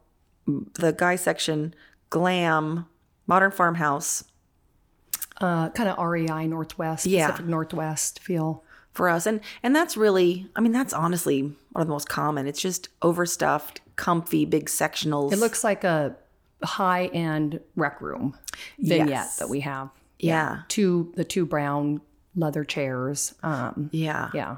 the 0.47 0.91
guy 0.91 1.15
section, 1.15 1.75
glam, 2.09 2.87
modern 3.27 3.51
farmhouse, 3.51 4.23
Uh, 5.41 5.69
kind 5.69 5.89
of 5.89 5.97
REI 5.97 6.47
Northwest, 6.47 7.05
Yeah. 7.05 7.27
Pacific 7.31 7.45
Northwest 7.47 8.19
feel. 8.19 8.63
for 8.93 9.09
us 9.09 9.25
and 9.25 9.41
and 9.61 9.75
that's 9.75 9.97
really 9.97 10.47
i 10.55 10.61
mean 10.61 10.71
that's 10.71 10.93
honestly 10.93 11.41
one 11.41 11.81
of 11.81 11.85
the 11.87 11.91
most 11.91 12.07
common 12.07 12.47
it's 12.47 12.61
just 12.61 12.87
overstuffed 13.01 13.81
comfy 13.97 14.45
big 14.45 14.67
sectionals 14.67 15.33
It 15.33 15.39
looks 15.39 15.65
like 15.65 15.83
a 15.83 16.15
high 16.63 17.07
end 17.07 17.59
rec 17.75 17.99
room 17.99 18.37
vignette 18.79 19.09
Yes. 19.09 19.35
that 19.39 19.49
we 19.49 19.59
have. 19.59 19.89
yeah 20.19 20.61
Two 20.69 21.11
the 21.17 21.25
two 21.25 21.45
brown 21.45 21.99
leather 22.37 22.63
chairs. 22.63 23.33
Um, 23.43 23.89
yeah 23.91 24.29
yeah. 24.33 24.57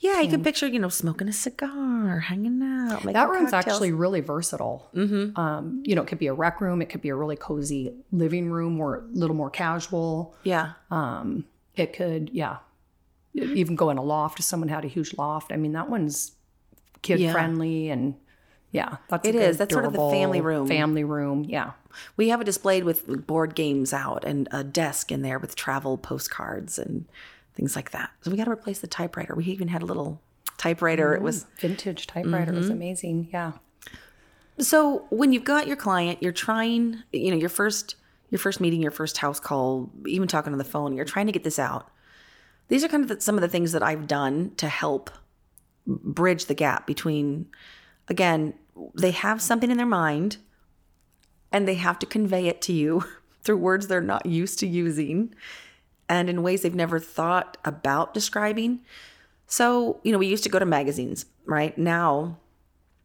Yeah 0.00 0.20
you 0.20 0.28
can 0.28 0.42
picture 0.44 0.66
you 0.66 0.78
know 0.78 0.88
smoking 0.88 1.28
a 1.28 1.32
cigar 1.32 2.20
hanging 2.20 2.62
out 2.62 3.02
That 3.04 3.28
room's 3.28 3.50
cocktails. 3.50 3.74
actually 3.76 3.92
really 3.92 4.20
versatile. 4.20 4.88
Mm-hmm. 4.94 5.38
Um, 5.38 5.82
you 5.84 5.94
know, 5.94 6.02
it 6.02 6.08
could 6.08 6.18
be 6.18 6.26
a 6.26 6.34
rec 6.34 6.60
room, 6.60 6.80
it 6.82 6.86
could 6.90 7.00
be 7.02 7.08
a 7.08 7.14
really 7.14 7.36
cozy 7.36 7.94
living 8.12 8.50
room 8.50 8.80
or 8.80 8.96
a 8.98 9.02
little 9.12 9.36
more 9.36 9.50
casual. 9.50 10.34
yeah 10.42 10.72
Um, 10.90 11.44
it 11.76 11.92
could, 11.92 12.30
yeah, 12.32 12.58
even 13.34 13.74
go 13.76 13.90
in 13.90 13.96
a 13.98 14.02
loft 14.02 14.38
if 14.38 14.44
someone 14.44 14.68
had 14.68 14.84
a 14.84 14.88
huge 14.88 15.16
loft. 15.18 15.50
I 15.52 15.56
mean, 15.56 15.72
that 15.72 15.88
one's 15.90 16.32
kid 17.02 17.18
Yeah. 17.20 17.32
friendly 17.32 17.90
and 17.90 18.14
yeah, 18.70 18.96
that's 19.08 19.24
a 19.26 19.28
It 19.28 19.34
is. 19.36 19.58
That's 19.58 19.72
sort 19.72 19.84
of 19.84 19.92
the 19.92 20.10
family 20.10 20.40
room. 20.40 20.66
Family 20.66 21.04
room, 21.04 21.44
yeah. 21.48 21.72
we 22.16 22.28
have 22.30 22.40
it 22.40 22.44
displayed 22.44 22.82
with 22.84 23.26
board 23.26 23.54
games 23.54 23.92
out 23.92 24.24
and 24.24 24.48
a 24.50 24.64
desk 24.64 25.12
in 25.12 25.22
there 25.22 25.38
with 25.38 25.54
travel 25.54 25.96
postcards 25.96 26.76
and 26.78 27.04
things 27.54 27.76
like 27.76 27.90
that 27.92 28.10
so 28.20 28.30
we 28.30 28.36
got 28.36 28.44
to 28.44 28.50
replace 28.50 28.80
the 28.80 28.86
typewriter 28.86 29.34
we 29.34 29.44
even 29.44 29.68
had 29.68 29.82
a 29.82 29.86
little 29.86 30.20
typewriter 30.58 31.14
it 31.14 31.22
was 31.22 31.46
Vintage 31.58 32.06
typewriter 32.06 32.52
Mm-hmm. 32.52 32.60
is 32.60 32.70
amazing. 32.70 33.28
Yeah. 33.32 33.52
So 34.58 35.06
when 35.10 35.32
you've 35.32 35.44
got 35.44 35.66
your 35.66 35.76
client, 35.76 36.22
you're 36.22 36.32
trying, 36.32 37.02
you 37.12 37.30
know, 37.30 37.36
your 37.36 37.48
first 37.48 37.96
your 38.30 38.38
first 38.38 38.60
meeting, 38.60 38.80
your 38.80 38.90
first 38.90 39.18
house 39.18 39.38
call, 39.38 39.90
even 40.06 40.26
talking 40.26 40.52
on 40.52 40.58
the 40.58 40.64
phone, 40.64 40.96
you're 40.96 41.04
trying 41.04 41.26
to 41.26 41.32
get 41.32 41.44
this 41.44 41.58
out. 41.58 41.90
These 42.68 42.82
are 42.82 42.88
kind 42.88 43.02
of 43.02 43.08
the, 43.08 43.20
some 43.20 43.34
of 43.36 43.42
the 43.42 43.48
things 43.48 43.72
that 43.72 43.82
I've 43.82 44.06
done 44.06 44.52
to 44.56 44.68
help 44.68 45.10
bridge 45.86 46.46
the 46.46 46.54
gap 46.54 46.86
between 46.86 47.46
again, 48.08 48.54
they 48.94 49.10
have 49.10 49.42
something 49.42 49.70
in 49.70 49.76
their 49.76 49.86
mind 49.86 50.38
and 51.52 51.66
they 51.68 51.74
have 51.74 51.98
to 52.00 52.06
convey 52.06 52.46
it 52.46 52.60
to 52.62 52.72
you 52.72 53.04
through 53.42 53.58
words 53.58 53.86
they're 53.86 54.00
not 54.00 54.24
used 54.24 54.58
to 54.60 54.66
using 54.66 55.34
and 56.08 56.28
in 56.28 56.42
ways 56.42 56.62
they've 56.62 56.74
never 56.74 56.98
thought 56.98 57.56
about 57.64 58.14
describing. 58.14 58.80
So, 59.46 60.00
you 60.02 60.12
know, 60.12 60.18
we 60.18 60.26
used 60.26 60.44
to 60.44 60.50
go 60.50 60.58
to 60.58 60.66
magazines, 60.66 61.26
right? 61.46 61.76
Now 61.76 62.38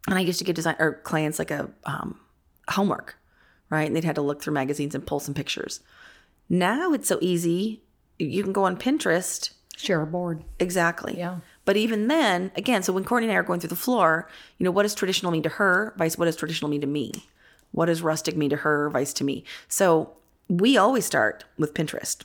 and 0.06 0.18
I 0.18 0.22
used 0.22 0.38
to 0.38 0.44
give 0.44 0.56
design 0.56 0.76
or 0.78 0.94
clients 0.94 1.38
like 1.38 1.50
a 1.50 1.70
um, 1.84 2.18
homework, 2.68 3.16
right? 3.68 3.86
And 3.86 3.94
they'd 3.94 4.04
had 4.04 4.14
to 4.16 4.22
look 4.22 4.42
through 4.42 4.54
magazines 4.54 4.94
and 4.94 5.06
pull 5.06 5.20
some 5.20 5.34
pictures. 5.34 5.80
Now 6.48 6.92
it's 6.92 7.08
so 7.08 7.18
easy. 7.20 7.82
You 8.18 8.42
can 8.42 8.52
go 8.52 8.64
on 8.64 8.76
Pinterest. 8.76 9.52
Share 9.76 10.02
a 10.02 10.06
board. 10.06 10.44
Exactly. 10.58 11.16
Yeah. 11.16 11.38
But 11.64 11.76
even 11.76 12.08
then, 12.08 12.50
again, 12.56 12.82
so 12.82 12.92
when 12.92 13.04
Courtney 13.04 13.28
and 13.28 13.32
I 13.32 13.36
are 13.36 13.42
going 13.42 13.60
through 13.60 13.68
the 13.68 13.76
floor, 13.76 14.28
you 14.58 14.64
know, 14.64 14.70
what 14.70 14.82
does 14.82 14.94
traditional 14.94 15.32
mean 15.32 15.42
to 15.42 15.48
her? 15.48 15.94
Vice, 15.96 16.18
what 16.18 16.26
does 16.26 16.36
traditional 16.36 16.70
mean 16.70 16.80
to 16.80 16.86
me? 16.86 17.12
What 17.72 17.86
does 17.86 18.02
rustic 18.02 18.36
mean 18.36 18.50
to 18.50 18.56
her? 18.56 18.90
Vice 18.90 19.12
to 19.14 19.24
me. 19.24 19.44
So 19.68 20.16
we 20.48 20.76
always 20.76 21.06
start 21.06 21.44
with 21.56 21.72
Pinterest. 21.72 22.24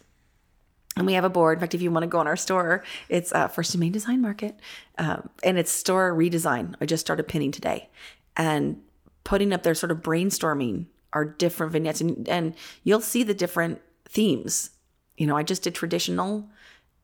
And 0.97 1.05
we 1.05 1.13
have 1.13 1.25
a 1.25 1.29
board. 1.29 1.57
In 1.57 1.59
fact, 1.59 1.73
if 1.73 1.81
you 1.81 1.91
want 1.91 2.03
to 2.03 2.07
go 2.07 2.19
on 2.19 2.27
our 2.27 2.37
store, 2.37 2.83
it's 3.09 3.33
uh, 3.33 3.49
First 3.49 3.73
and 3.73 3.81
Main 3.81 3.91
Design 3.91 4.21
Market, 4.21 4.57
um, 4.97 5.29
and 5.43 5.57
it's 5.57 5.71
store 5.71 6.13
redesign. 6.13 6.75
I 6.79 6.85
just 6.85 7.05
started 7.05 7.27
pinning 7.27 7.51
today, 7.51 7.89
and 8.37 8.81
putting 9.25 9.51
up 9.51 9.63
their 9.63 9.75
sort 9.75 9.91
of 9.91 9.97
brainstorming 9.97 10.85
our 11.11 11.25
different 11.25 11.71
vignettes 11.71 12.01
and, 12.01 12.27
and 12.29 12.53
you'll 12.83 13.01
see 13.01 13.23
the 13.23 13.33
different 13.33 13.81
themes. 14.07 14.69
You 15.17 15.25
know, 15.25 15.35
I 15.35 15.43
just 15.43 15.63
did 15.63 15.73
traditional 15.73 16.47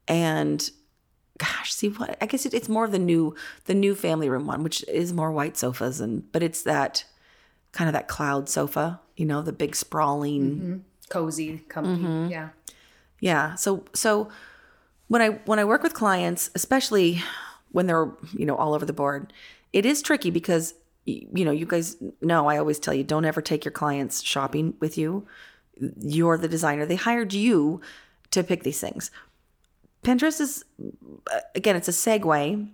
and 0.07 0.69
gosh, 1.37 1.73
see 1.73 1.87
what 1.89 2.17
I 2.21 2.25
guess 2.27 2.45
it, 2.45 2.53
it's 2.53 2.69
more 2.69 2.85
of 2.85 2.91
the 2.91 2.99
new 2.99 3.35
the 3.65 3.73
new 3.73 3.95
family 3.95 4.29
room 4.29 4.45
one, 4.45 4.63
which 4.63 4.83
is 4.87 5.13
more 5.13 5.31
white 5.31 5.57
sofas 5.57 5.99
and 5.99 6.29
but 6.31 6.43
it's 6.43 6.61
that 6.63 7.05
kind 7.71 7.87
of 7.87 7.93
that 7.93 8.09
cloud 8.09 8.49
sofa, 8.49 8.99
you 9.15 9.25
know, 9.25 9.41
the 9.41 9.53
big 9.53 9.75
sprawling 9.75 10.55
mm-hmm. 10.55 10.77
cozy, 11.09 11.59
comfy. 11.69 12.03
Mm-hmm. 12.03 12.31
Yeah. 12.31 12.49
Yeah. 13.21 13.55
So 13.55 13.85
so 13.93 14.29
when 15.07 15.21
I 15.21 15.29
when 15.45 15.59
I 15.59 15.63
work 15.63 15.83
with 15.83 15.93
clients, 15.93 16.49
especially 16.55 17.21
when 17.71 17.87
they're, 17.87 18.11
you 18.33 18.45
know, 18.45 18.57
all 18.57 18.73
over 18.73 18.85
the 18.85 18.91
board, 18.91 19.31
it 19.71 19.85
is 19.85 20.01
tricky 20.01 20.29
because 20.29 20.73
you 21.05 21.45
know, 21.45 21.51
you 21.51 21.65
guys 21.65 21.97
know 22.21 22.47
I 22.47 22.57
always 22.57 22.77
tell 22.77 22.93
you 22.93 23.03
don't 23.03 23.25
ever 23.25 23.41
take 23.41 23.63
your 23.63 23.71
clients 23.71 24.21
shopping 24.21 24.75
with 24.79 24.97
you. 24.97 25.25
You're 25.99 26.37
the 26.37 26.47
designer. 26.47 26.85
They 26.85 26.95
hired 26.95 27.33
you 27.33 27.81
to 28.31 28.43
pick 28.43 28.63
these 28.63 28.79
things. 28.79 29.09
Pinterest 30.03 30.41
is 30.41 30.65
uh, 31.31 31.39
again, 31.55 31.75
it's 31.75 31.87
a 31.87 31.91
segue. 31.91 32.69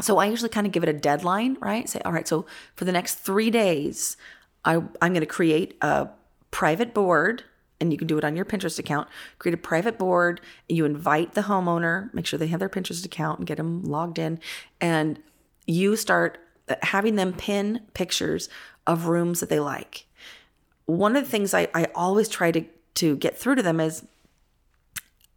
So 0.00 0.18
I 0.18 0.26
usually 0.26 0.50
kind 0.50 0.66
of 0.66 0.72
give 0.72 0.82
it 0.82 0.88
a 0.88 0.92
deadline, 0.92 1.56
right? 1.60 1.88
Say, 1.88 2.00
all 2.04 2.12
right, 2.12 2.28
so 2.28 2.44
for 2.74 2.84
the 2.84 2.92
next 2.92 3.14
three 3.14 3.50
days, 3.50 4.18
I, 4.64 4.74
I'm 4.74 5.12
going 5.14 5.20
to 5.20 5.26
create 5.26 5.78
a 5.80 6.08
private 6.50 6.92
board 6.92 7.44
and 7.80 7.92
you 7.92 7.98
can 7.98 8.06
do 8.06 8.18
it 8.18 8.24
on 8.24 8.36
your 8.36 8.44
Pinterest 8.44 8.78
account. 8.78 9.08
Create 9.38 9.54
a 9.54 9.58
private 9.58 9.98
board, 9.98 10.40
you 10.68 10.84
invite 10.84 11.34
the 11.34 11.42
homeowner, 11.42 12.12
make 12.14 12.26
sure 12.26 12.38
they 12.38 12.46
have 12.48 12.60
their 12.60 12.68
Pinterest 12.68 13.04
account 13.04 13.38
and 13.38 13.46
get 13.46 13.56
them 13.56 13.82
logged 13.84 14.18
in, 14.18 14.40
and 14.80 15.18
you 15.66 15.96
start 15.96 16.38
uh, 16.68 16.76
having 16.82 17.16
them 17.16 17.32
pin 17.32 17.80
pictures 17.94 18.48
of 18.86 19.06
rooms 19.06 19.40
that 19.40 19.48
they 19.48 19.60
like. 19.60 20.06
One 20.86 21.16
of 21.16 21.24
the 21.24 21.30
things 21.30 21.52
I, 21.52 21.68
I 21.74 21.86
always 21.94 22.28
try 22.28 22.52
to, 22.52 22.64
to 22.94 23.16
get 23.16 23.36
through 23.36 23.56
to 23.56 23.62
them 23.62 23.80
is 23.80 24.06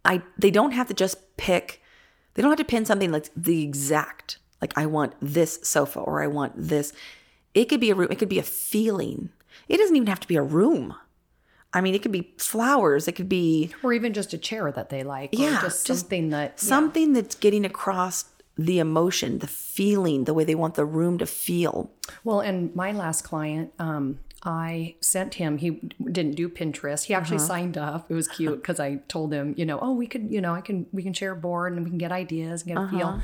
I 0.04 0.22
they 0.38 0.50
don't 0.50 0.72
have 0.72 0.88
to 0.88 0.94
just 0.94 1.36
pick, 1.36 1.82
they 2.34 2.42
don't 2.42 2.50
have 2.50 2.58
to 2.58 2.64
pin 2.64 2.84
something 2.84 3.12
like 3.12 3.28
the 3.36 3.62
exact, 3.62 4.38
like 4.60 4.76
I 4.76 4.86
want 4.86 5.14
this 5.20 5.58
sofa 5.62 6.00
or 6.00 6.22
I 6.22 6.26
want 6.26 6.52
this. 6.56 6.92
It 7.52 7.66
could 7.66 7.80
be 7.80 7.90
a 7.90 7.94
room, 7.94 8.08
it 8.10 8.18
could 8.18 8.28
be 8.28 8.38
a 8.38 8.44
feeling. 8.44 9.30
It 9.68 9.78
doesn't 9.78 9.96
even 9.96 10.08
have 10.08 10.20
to 10.20 10.28
be 10.28 10.36
a 10.36 10.42
room. 10.42 10.94
I 11.72 11.80
mean, 11.80 11.94
it 11.94 12.02
could 12.02 12.12
be 12.12 12.32
flowers. 12.36 13.06
It 13.06 13.12
could 13.12 13.28
be, 13.28 13.70
or 13.82 13.92
even 13.92 14.12
just 14.12 14.32
a 14.32 14.38
chair 14.38 14.72
that 14.72 14.88
they 14.88 15.04
like. 15.04 15.30
Yeah, 15.32 15.60
just 15.62 15.86
something 15.86 16.30
that 16.30 16.58
something 16.58 17.14
yeah. 17.14 17.20
that's 17.20 17.34
getting 17.36 17.64
across 17.64 18.24
the 18.58 18.78
emotion, 18.78 19.38
the 19.38 19.46
feeling, 19.46 20.24
the 20.24 20.34
way 20.34 20.44
they 20.44 20.54
want 20.54 20.74
the 20.74 20.84
room 20.84 21.18
to 21.18 21.26
feel. 21.26 21.90
Well, 22.24 22.40
and 22.40 22.74
my 22.74 22.92
last 22.92 23.22
client, 23.22 23.72
um, 23.78 24.18
I 24.42 24.96
sent 25.00 25.34
him, 25.34 25.58
he 25.58 25.70
didn't 26.12 26.34
do 26.34 26.48
Pinterest. 26.48 27.04
He 27.04 27.14
actually 27.14 27.36
uh-huh. 27.36 27.46
signed 27.46 27.78
up. 27.78 28.10
It 28.10 28.14
was 28.14 28.26
cute 28.26 28.56
because 28.60 28.80
I 28.80 28.96
told 29.08 29.32
him, 29.32 29.54
you 29.56 29.66
know, 29.66 29.78
oh, 29.80 29.92
we 29.92 30.06
could, 30.06 30.30
you 30.30 30.40
know, 30.40 30.54
I 30.54 30.60
can, 30.60 30.86
we 30.92 31.02
can 31.02 31.12
share 31.12 31.32
a 31.32 31.36
board 31.36 31.74
and 31.74 31.84
we 31.84 31.90
can 31.90 31.98
get 31.98 32.10
ideas 32.10 32.62
and 32.62 32.68
get 32.68 32.78
a 32.78 32.80
uh-huh. 32.80 32.98
feel. 32.98 33.22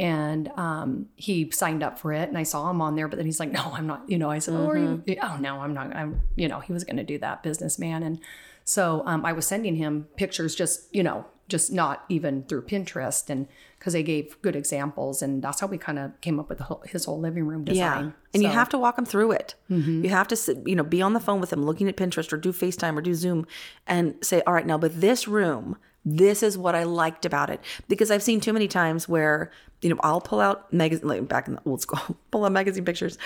And 0.00 0.50
um, 0.56 1.10
he 1.14 1.50
signed 1.50 1.82
up 1.82 1.98
for 1.98 2.14
it 2.14 2.26
and 2.26 2.38
I 2.38 2.42
saw 2.42 2.70
him 2.70 2.80
on 2.80 2.96
there, 2.96 3.06
but 3.06 3.16
then 3.16 3.26
he's 3.26 3.38
like, 3.38 3.52
no, 3.52 3.70
I'm 3.74 3.86
not, 3.86 4.08
you 4.08 4.16
know, 4.16 4.30
I 4.30 4.38
said, 4.38 4.54
mm-hmm. 4.54 4.94
oh, 4.94 5.02
you, 5.06 5.16
oh, 5.22 5.36
no, 5.38 5.60
I'm 5.60 5.74
not, 5.74 5.94
I'm, 5.94 6.22
you 6.36 6.48
know, 6.48 6.60
he 6.60 6.72
was 6.72 6.84
going 6.84 6.96
to 6.96 7.04
do 7.04 7.18
that 7.18 7.42
businessman. 7.42 8.02
And 8.02 8.18
so 8.64 9.02
um, 9.04 9.26
I 9.26 9.34
was 9.34 9.46
sending 9.46 9.76
him 9.76 10.08
pictures 10.16 10.54
just, 10.54 10.94
you 10.94 11.02
know, 11.02 11.26
just 11.48 11.70
not 11.70 12.06
even 12.08 12.44
through 12.44 12.62
Pinterest 12.62 13.28
and 13.28 13.46
because 13.78 13.92
they 13.92 14.02
gave 14.02 14.40
good 14.40 14.56
examples 14.56 15.20
and 15.20 15.42
that's 15.42 15.60
how 15.60 15.66
we 15.66 15.76
kind 15.76 15.98
of 15.98 16.18
came 16.22 16.40
up 16.40 16.48
with 16.48 16.60
whole, 16.60 16.82
his 16.86 17.04
whole 17.04 17.20
living 17.20 17.44
room 17.44 17.64
design. 17.64 18.04
Yeah. 18.04 18.12
And 18.32 18.42
so. 18.42 18.48
you 18.48 18.48
have 18.48 18.70
to 18.70 18.78
walk 18.78 18.96
him 18.96 19.04
through 19.04 19.32
it. 19.32 19.54
Mm-hmm. 19.70 20.04
You 20.04 20.10
have 20.10 20.28
to 20.28 20.36
sit, 20.36 20.66
you 20.66 20.76
know, 20.76 20.82
be 20.82 21.02
on 21.02 21.12
the 21.12 21.20
phone 21.20 21.40
with 21.40 21.52
him 21.52 21.62
looking 21.62 21.88
at 21.90 21.96
Pinterest 21.98 22.32
or 22.32 22.38
do 22.38 22.52
FaceTime 22.52 22.96
or 22.96 23.02
do 23.02 23.12
Zoom 23.12 23.46
and 23.86 24.14
say, 24.22 24.42
all 24.46 24.54
right, 24.54 24.66
now, 24.66 24.78
but 24.78 24.98
this 24.98 25.28
room, 25.28 25.76
this 26.04 26.42
is 26.42 26.56
what 26.56 26.74
I 26.74 26.84
liked 26.84 27.26
about 27.26 27.50
it. 27.50 27.60
Because 27.88 28.10
I've 28.10 28.22
seen 28.22 28.40
too 28.40 28.52
many 28.52 28.68
times 28.68 29.08
where, 29.08 29.50
you 29.82 29.90
know, 29.90 30.00
I'll 30.02 30.20
pull 30.20 30.40
out 30.40 30.72
magazine, 30.72 31.08
like 31.08 31.28
back 31.28 31.48
in 31.48 31.54
the 31.54 31.62
old 31.64 31.80
school, 31.82 32.16
pull 32.30 32.44
out 32.44 32.52
magazine 32.52 32.84
pictures 32.84 33.18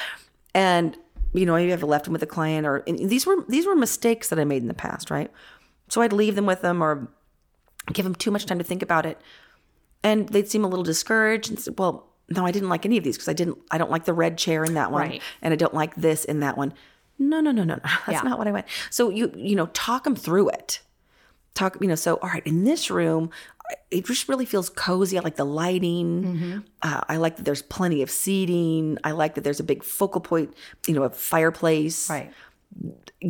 and, 0.55 0.97
you 1.33 1.47
know, 1.47 1.55
maybe 1.55 1.73
I've 1.73 1.83
left 1.83 2.05
them 2.05 2.13
with 2.13 2.23
a 2.23 2.27
client 2.27 2.67
or 2.67 2.85
these 2.87 3.27
were, 3.27 3.45
these 3.49 3.67
were 3.67 3.75
mistakes 3.75 4.29
that 4.29 4.39
I 4.39 4.45
made 4.45 4.63
in 4.63 4.69
the 4.69 4.75
past, 4.75 5.11
right? 5.11 5.31
So 5.89 6.01
I'd 6.01 6.13
leave 6.13 6.37
them 6.37 6.47
with 6.47 6.63
them 6.63 6.83
or 6.83 7.09
give 7.93 8.05
them 8.05 8.15
too 8.15 8.31
much 8.31 8.47
time 8.47 8.59
to 8.59 8.65
think 8.65 8.83
about 8.83 9.07
it. 9.07 9.21
And 10.03 10.29
they'd 10.29 10.49
seem 10.49 10.65
a 10.65 10.69
little 10.69 10.85
discouraged 10.85 11.51
and 11.51 11.59
say, 11.59 11.73
well, 11.77 12.09
no, 12.29 12.47
I 12.47 12.53
didn't 12.53 12.69
like 12.69 12.87
any 12.87 12.97
of 12.99 13.05
these 13.05 13.17
because 13.17 13.29
I 13.29 13.33
didn't, 13.33 13.59
I 13.71 13.79
don't 13.79 13.91
like 13.91 14.05
the 14.05 14.13
red 14.13 14.39
chair 14.39 14.65
in 14.65 14.75
that 14.75 14.93
one. 14.93 15.09
Right. 15.09 15.23
And 15.43 15.53
I 15.53 15.57
don't 15.57 15.75
like 15.75 15.95
this 15.95 16.25
in 16.25 16.41
that 16.41 16.57
one. 16.57 16.73
No, 17.19 17.41
no, 17.41 17.53
no, 17.53 17.65
no, 17.65 17.75
no. 17.75 17.81
That's 18.07 18.09
yeah. 18.09 18.21
not 18.23 18.39
what 18.39 18.49
I 18.49 18.53
went. 18.53 18.67
So 18.91 19.11
you, 19.11 19.33
you 19.37 19.57
know, 19.57 19.67
talk 19.67 20.05
them 20.05 20.17
through 20.17 20.51
it. 20.51 20.81
Talk, 21.55 21.79
you 21.81 21.87
know, 21.87 21.95
so, 21.95 22.17
all 22.17 22.29
right, 22.29 22.47
in 22.47 22.65
this 22.65 22.91
room, 22.91 23.31
it 23.91 24.07
just 24.07 24.29
really 24.29 24.45
feels 24.45 24.69
cozy. 24.69 25.19
I 25.19 25.23
like 25.23 25.37
the 25.37 25.45
lighting. 25.45 26.25
Mm-hmm. 26.25 26.59
Uh, 26.83 27.01
I 27.09 27.17
like 27.17 27.37
that 27.37 27.45
there's 27.45 27.63
plenty 27.63 28.03
of 28.03 28.11
seating. 28.11 28.99
I 29.05 29.13
like 29.13 29.37
that 29.37 29.45
there's 29.45 29.61
a 29.61 29.65
big 29.65 29.85
focal 29.85 30.21
point, 30.21 30.55
you 30.87 30.95
know, 30.95 31.05
a 31.05 31.11
fireplace. 31.11 32.11
Right. 32.11 32.33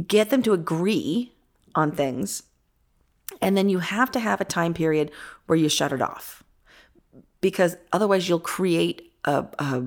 Get 0.06 0.30
them 0.30 0.42
to 0.42 0.52
agree 0.52 1.32
on 1.74 1.92
things 1.92 2.44
and 3.40 3.56
then 3.56 3.68
you 3.68 3.78
have 3.78 4.10
to 4.12 4.20
have 4.20 4.40
a 4.40 4.44
time 4.44 4.74
period 4.74 5.10
where 5.46 5.56
you 5.56 5.68
shut 5.68 5.92
it 5.92 6.02
off 6.02 6.42
because 7.40 7.76
otherwise 7.92 8.28
you'll 8.28 8.40
create 8.40 9.12
a, 9.24 9.46
a 9.58 9.84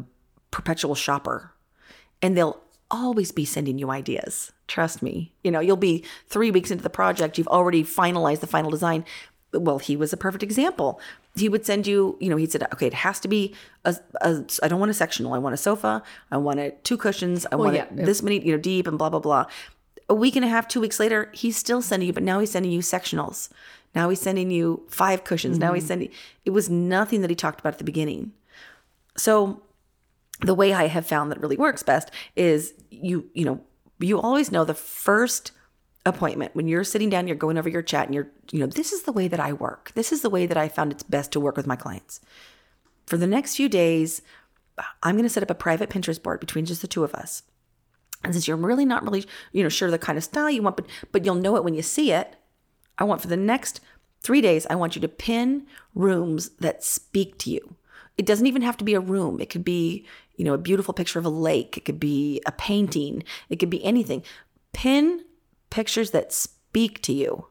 perpetual 0.51 0.95
shopper 0.95 1.53
and 2.21 2.37
they'll 2.37 2.61
always 2.89 3.31
be 3.31 3.45
sending 3.45 3.77
you 3.77 3.89
ideas. 3.89 4.51
Trust 4.67 5.01
me. 5.01 5.33
You 5.43 5.51
know, 5.51 5.59
you'll 5.59 5.77
be 5.77 6.03
three 6.27 6.51
weeks 6.51 6.71
into 6.71 6.83
the 6.83 6.89
project, 6.89 7.37
you've 7.37 7.47
already 7.47 7.83
finalized 7.83 8.39
the 8.39 8.47
final 8.47 8.71
design. 8.71 9.05
Well, 9.53 9.79
he 9.79 9.95
was 9.95 10.11
a 10.11 10.17
perfect 10.17 10.43
example. 10.43 10.99
He 11.35 11.47
would 11.47 11.65
send 11.65 11.87
you, 11.87 12.17
you 12.19 12.29
know, 12.29 12.35
he 12.35 12.45
said, 12.45 12.63
okay, 12.73 12.87
it 12.87 12.93
has 12.93 13.19
to 13.21 13.27
be 13.27 13.55
a, 13.85 13.95
a 14.21 14.43
I 14.61 14.67
don't 14.67 14.79
want 14.79 14.91
a 14.91 14.93
sectional. 14.93 15.33
I 15.33 15.37
want 15.37 15.53
a 15.53 15.57
sofa. 15.57 16.03
I 16.31 16.37
want 16.37 16.59
it 16.59 16.83
two 16.83 16.97
cushions. 16.97 17.45
I 17.51 17.55
well, 17.55 17.65
want 17.65 17.77
yeah, 17.77 17.83
it 17.83 18.05
this 18.05 18.21
many, 18.21 18.45
you 18.45 18.51
know, 18.51 18.57
deep 18.57 18.87
and 18.87 18.97
blah, 18.97 19.09
blah, 19.09 19.19
blah 19.19 19.45
a 20.09 20.15
week 20.15 20.35
and 20.35 20.45
a 20.45 20.47
half, 20.47 20.67
two 20.67 20.81
weeks 20.81 20.99
later, 20.99 21.29
he's 21.33 21.57
still 21.57 21.81
sending 21.81 22.07
you, 22.07 22.13
but 22.13 22.23
now 22.23 22.39
he's 22.39 22.51
sending 22.51 22.71
you 22.71 22.79
sectionals. 22.79 23.49
Now 23.93 24.09
he's 24.09 24.21
sending 24.21 24.51
you 24.51 24.85
five 24.89 25.23
cushions. 25.23 25.57
Mm-hmm. 25.57 25.65
Now 25.65 25.73
he's 25.73 25.83
mm-hmm. 25.83 25.87
sending, 25.87 26.09
it 26.45 26.51
was 26.51 26.69
nothing 26.69 27.21
that 27.21 27.29
he 27.29 27.35
talked 27.35 27.59
about 27.59 27.73
at 27.73 27.77
the 27.77 27.83
beginning. 27.83 28.31
So 29.17 29.61
the 30.41 30.53
way 30.53 30.73
I 30.73 30.87
have 30.87 31.05
found 31.05 31.31
that 31.31 31.41
really 31.41 31.57
works 31.57 31.83
best 31.83 32.11
is 32.35 32.73
you, 32.89 33.29
you 33.33 33.45
know, 33.45 33.61
you 33.99 34.19
always 34.19 34.51
know 34.51 34.63
the 34.63 34.73
first 34.73 35.51
appointment 36.05 36.55
when 36.55 36.67
you're 36.67 36.83
sitting 36.83 37.09
down, 37.09 37.27
you're 37.27 37.35
going 37.35 37.57
over 37.57 37.69
your 37.69 37.81
chat 37.81 38.05
and 38.05 38.15
you're, 38.15 38.29
you 38.51 38.59
know, 38.59 38.67
this 38.67 38.93
is 38.93 39.03
the 39.03 39.11
way 39.11 39.27
that 39.27 39.39
I 39.39 39.53
work. 39.53 39.91
This 39.95 40.11
is 40.11 40.21
the 40.21 40.29
way 40.29 40.45
that 40.45 40.57
I 40.57 40.67
found 40.67 40.91
it's 40.91 41.03
best 41.03 41.31
to 41.33 41.39
work 41.39 41.57
with 41.57 41.67
my 41.67 41.75
clients. 41.75 42.21
For 43.05 43.17
the 43.17 43.27
next 43.27 43.55
few 43.55 43.67
days, 43.67 44.21
I'm 45.01 45.15
going 45.15 45.23
to 45.23 45.29
set 45.29 45.43
up 45.43 45.49
a 45.49 45.55
private 45.55 45.89
Pinterest 45.89 46.21
board 46.21 46.39
between 46.39 46.65
just 46.65 46.81
the 46.81 46.87
two 46.87 47.03
of 47.03 47.13
us. 47.13 47.43
And 48.23 48.33
since 48.33 48.47
you're 48.47 48.57
really 48.57 48.85
not 48.85 49.03
really, 49.03 49.25
you 49.51 49.63
know, 49.63 49.69
sure 49.69 49.91
the 49.91 49.97
kind 49.97 50.17
of 50.17 50.23
style 50.23 50.49
you 50.49 50.61
want, 50.61 50.75
but 50.75 50.87
but 51.11 51.23
you'll 51.23 51.35
know 51.35 51.55
it 51.55 51.63
when 51.63 51.75
you 51.75 51.81
see 51.81 52.11
it, 52.11 52.35
I 52.97 53.03
want 53.03 53.21
for 53.21 53.27
the 53.27 53.37
next 53.37 53.79
three 54.21 54.41
days, 54.41 54.65
I 54.69 54.75
want 54.75 54.95
you 54.95 55.01
to 55.01 55.07
pin 55.07 55.67
rooms 55.93 56.49
that 56.59 56.83
speak 56.83 57.37
to 57.39 57.51
you. 57.51 57.76
It 58.17 58.25
doesn't 58.25 58.47
even 58.47 58.61
have 58.63 58.77
to 58.77 58.83
be 58.83 58.93
a 58.93 58.99
room. 58.99 59.39
It 59.39 59.49
could 59.49 59.63
be, 59.63 60.05
you 60.35 60.45
know, 60.45 60.53
a 60.53 60.57
beautiful 60.57 60.93
picture 60.93 61.19
of 61.19 61.25
a 61.25 61.29
lake. 61.29 61.77
It 61.77 61.85
could 61.85 61.99
be 61.99 62.41
a 62.45 62.51
painting. 62.51 63.23
It 63.49 63.57
could 63.57 63.69
be 63.69 63.83
anything. 63.83 64.23
Pin 64.73 65.23
pictures 65.69 66.11
that 66.11 66.33
speak 66.33 67.01
to 67.03 67.13
you 67.13 67.47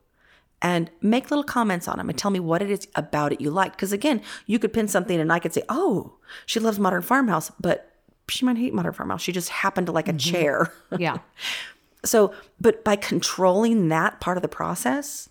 and 0.63 0.91
make 1.01 1.31
little 1.31 1.45
comments 1.45 1.87
on 1.87 1.99
them 1.99 2.09
and 2.09 2.19
tell 2.19 2.31
me 2.31 2.41
what 2.41 2.63
it 2.63 2.71
is 2.71 2.89
about 2.95 3.33
it 3.33 3.41
you 3.41 3.51
like. 3.51 3.73
Because 3.73 3.93
again, 3.93 4.23
you 4.47 4.59
could 4.59 4.73
pin 4.73 4.89
something 4.89 5.21
and 5.21 5.33
I 5.33 5.39
could 5.39 5.53
say, 5.53 5.63
oh, 5.69 6.15
she 6.47 6.59
loves 6.59 6.79
modern 6.79 7.03
farmhouse, 7.03 7.53
but 7.61 7.97
she 8.29 8.45
might 8.45 8.57
hate 8.57 8.75
Modern 8.75 8.93
Farmhouse. 8.93 9.23
She 9.23 9.33
just 9.33 9.49
happened 9.49 9.87
to 9.87 9.93
like 9.93 10.09
a 10.09 10.13
mm-hmm. 10.13 10.19
chair. 10.19 10.73
Yeah. 10.99 11.19
so, 12.05 12.35
but 12.61 12.85
by 12.85 12.97
controlling 12.97 13.89
that 13.89 14.21
part 14.21 14.37
of 14.37 14.43
the 14.43 14.49
process, 14.49 15.29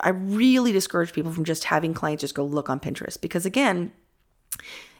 I 0.00 0.10
really 0.10 0.72
discourage 0.72 1.12
people 1.12 1.32
from 1.32 1.44
just 1.44 1.64
having 1.64 1.94
clients 1.94 2.22
just 2.22 2.34
go 2.34 2.44
look 2.44 2.70
on 2.70 2.80
Pinterest 2.80 3.20
because 3.20 3.44
again, 3.46 3.92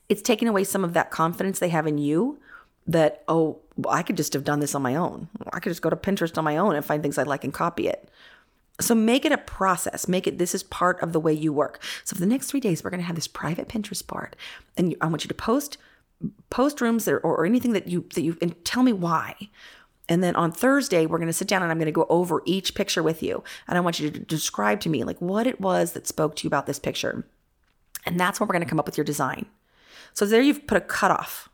it's 0.09 0.23
taking 0.23 0.49
away 0.49 0.65
some 0.65 0.85
of 0.85 0.93
that 0.95 1.11
confidence 1.11 1.59
they 1.59 1.69
have 1.69 1.87
in 1.87 1.99
you 1.99 2.39
that, 2.87 3.25
oh, 3.29 3.59
well, 3.77 3.95
I 3.95 4.03
could 4.03 4.17
just 4.17 4.35
have 4.35 4.45
done 4.45 4.61
this 4.61 4.75
on 4.75 4.83
my 4.83 4.95
own. 4.95 5.29
I 5.53 5.61
could 5.61 5.71
just 5.71 5.83
go 5.83 5.91
to 5.91 5.97
Pinterest 5.97 6.37
on 6.37 6.45
my 6.45 6.57
own 6.57 6.77
and 6.77 6.85
find 6.85 7.03
things 7.03 7.19
I 7.19 7.23
like 7.23 7.45
and 7.45 7.53
copy 7.53 7.89
it. 7.89 8.09
So 8.81 8.95
make 8.95 9.25
it 9.25 9.33
a 9.33 9.39
process. 9.39 10.09
Make 10.09 10.27
it 10.27 10.39
this 10.39 10.55
is 10.55 10.63
part 10.63 11.01
of 11.01 11.13
the 11.13 11.21
way 11.21 11.33
you 11.33 11.53
work. 11.53 11.81
So 12.05 12.15
for 12.15 12.21
the 12.21 12.27
next 12.27 12.51
three 12.51 12.61
days, 12.61 12.83
we're 12.83 12.91
going 12.91 13.01
to 13.01 13.07
have 13.07 13.17
this 13.17 13.29
private 13.29 13.69
Pinterest 13.69 14.05
board, 14.05 14.37
and 14.77 14.97
I 15.01 15.07
want 15.07 15.25
you 15.25 15.29
to 15.29 15.35
post 15.35 15.79
post 16.51 16.81
rooms 16.81 17.07
or, 17.07 17.19
or 17.19 17.47
anything 17.47 17.73
that 17.73 17.87
you 17.87 18.05
that 18.15 18.23
you 18.23 18.37
and 18.43 18.63
tell 18.65 18.83
me 18.83 18.93
why. 18.93 19.37
And 20.09 20.23
then 20.23 20.37
on 20.37 20.53
Thursday, 20.53 21.07
we're 21.07 21.19
going 21.19 21.29
to 21.29 21.33
sit 21.33 21.49
down 21.49 21.63
and 21.63 21.71
I'm 21.71 21.79
going 21.79 21.87
to 21.87 21.93
go 21.93 22.07
over 22.11 22.43
each 22.45 22.75
picture 22.75 23.03
with 23.03 23.23
you. 23.23 23.43
And 23.67 23.79
I 23.79 23.81
want 23.81 24.01
you 24.01 24.11
to 24.11 24.19
describe 24.19 24.81
to 24.81 24.91
me 24.91 25.03
like 25.03 25.19
what 25.19 25.47
it 25.47 25.61
was 25.61 25.93
that 25.93 26.07
spoke 26.07 26.37
to 26.37 26.45
you 26.45 26.49
about 26.49 26.67
this 26.67 26.79
picture. 26.79 27.27
And 28.07 28.19
that's 28.21 28.39
when 28.41 28.49
we're 28.49 28.53
going 28.55 28.65
to 28.65 28.69
come 28.69 28.79
up 28.81 28.87
with 28.87 28.97
your 28.99 29.05
design. 29.05 29.47
So 30.13 30.27
there 30.27 30.43
you've 30.43 30.67
put 30.67 30.77
a 30.77 30.81
cutoff. 30.81 31.49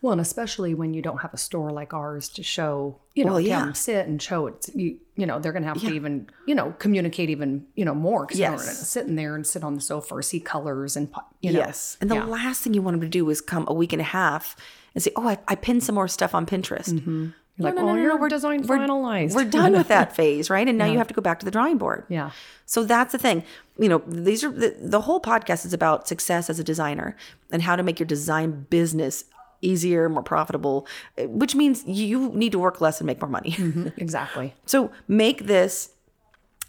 Well, 0.00 0.10
and 0.12 0.20
especially 0.20 0.74
when 0.74 0.94
you 0.94 1.00
don't 1.00 1.18
have 1.18 1.32
a 1.32 1.36
store 1.38 1.70
like 1.70 1.94
ours 1.94 2.28
to 2.30 2.42
show, 2.42 2.98
you 3.14 3.24
know, 3.24 3.32
Well, 3.34 3.40
yeah. 3.40 3.60
them 3.60 3.72
sit 3.74 4.08
and 4.08 4.20
show 4.20 4.48
it. 4.48 4.68
You, 4.74 4.98
you 5.14 5.26
know, 5.26 5.38
they're 5.38 5.52
going 5.52 5.62
to 5.62 5.68
have 5.68 5.80
to 5.80 5.94
even, 5.94 6.28
you 6.44 6.56
know, 6.56 6.74
communicate 6.80 7.30
even, 7.30 7.66
you 7.76 7.84
know, 7.84 7.94
more 7.94 8.26
because 8.26 8.40
Yes. 8.40 8.64
they're 8.64 8.74
sitting 8.74 9.14
there 9.14 9.36
and 9.36 9.46
sit 9.46 9.62
on 9.62 9.76
the 9.76 9.80
sofa 9.80 10.14
or 10.16 10.22
see 10.22 10.40
colors 10.40 10.96
and, 10.96 11.08
you 11.40 11.52
know. 11.52 11.60
yes. 11.60 11.96
And 12.00 12.10
the 12.10 12.16
yeah. 12.16 12.24
last 12.24 12.62
thing 12.62 12.74
you 12.74 12.82
want 12.82 12.94
them 12.94 13.00
to 13.02 13.08
do 13.08 13.30
is 13.30 13.40
come 13.40 13.64
a 13.68 13.72
week 13.72 13.92
and 13.92 14.00
a 14.02 14.04
half 14.04 14.56
and 14.94 15.02
say, 15.04 15.12
"Oh, 15.14 15.26
I, 15.28 15.38
I 15.46 15.54
pinned 15.54 15.84
some 15.84 15.94
more 15.94 16.08
stuff 16.08 16.34
on 16.34 16.46
Pinterest." 16.46 16.92
Mm-hmm. 16.92 17.28
You're 17.62 17.74
like, 17.74 17.84
oh, 17.84 17.94
your 17.96 18.28
design 18.28 18.64
finalized. 18.64 19.34
We're 19.34 19.44
done 19.44 19.72
with 19.72 19.88
that 19.88 20.14
phase, 20.16 20.50
right? 20.50 20.66
And 20.66 20.78
now 20.78 20.86
you 20.86 20.98
have 20.98 21.08
to 21.08 21.14
go 21.14 21.22
back 21.22 21.38
to 21.40 21.44
the 21.44 21.50
drawing 21.50 21.78
board. 21.78 22.04
Yeah. 22.08 22.30
So 22.66 22.84
that's 22.84 23.12
the 23.12 23.18
thing. 23.18 23.44
You 23.78 23.88
know, 23.88 24.02
these 24.06 24.44
are 24.44 24.50
the, 24.50 24.76
the 24.80 25.02
whole 25.02 25.20
podcast 25.20 25.64
is 25.64 25.72
about 25.72 26.08
success 26.08 26.48
as 26.50 26.58
a 26.58 26.64
designer 26.64 27.16
and 27.50 27.62
how 27.62 27.76
to 27.76 27.82
make 27.82 27.98
your 27.98 28.06
design 28.06 28.66
business 28.70 29.24
easier, 29.62 30.08
more 30.08 30.22
profitable, 30.22 30.86
eh, 31.16 31.26
which 31.26 31.54
means 31.54 31.84
you 31.86 32.30
need 32.34 32.52
to 32.52 32.58
work 32.58 32.80
less 32.80 33.00
and 33.00 33.06
make 33.06 33.20
more 33.20 33.30
money. 33.30 33.56
Exactly. 33.96 34.54
So 34.66 34.90
make 35.08 35.46
this 35.46 35.90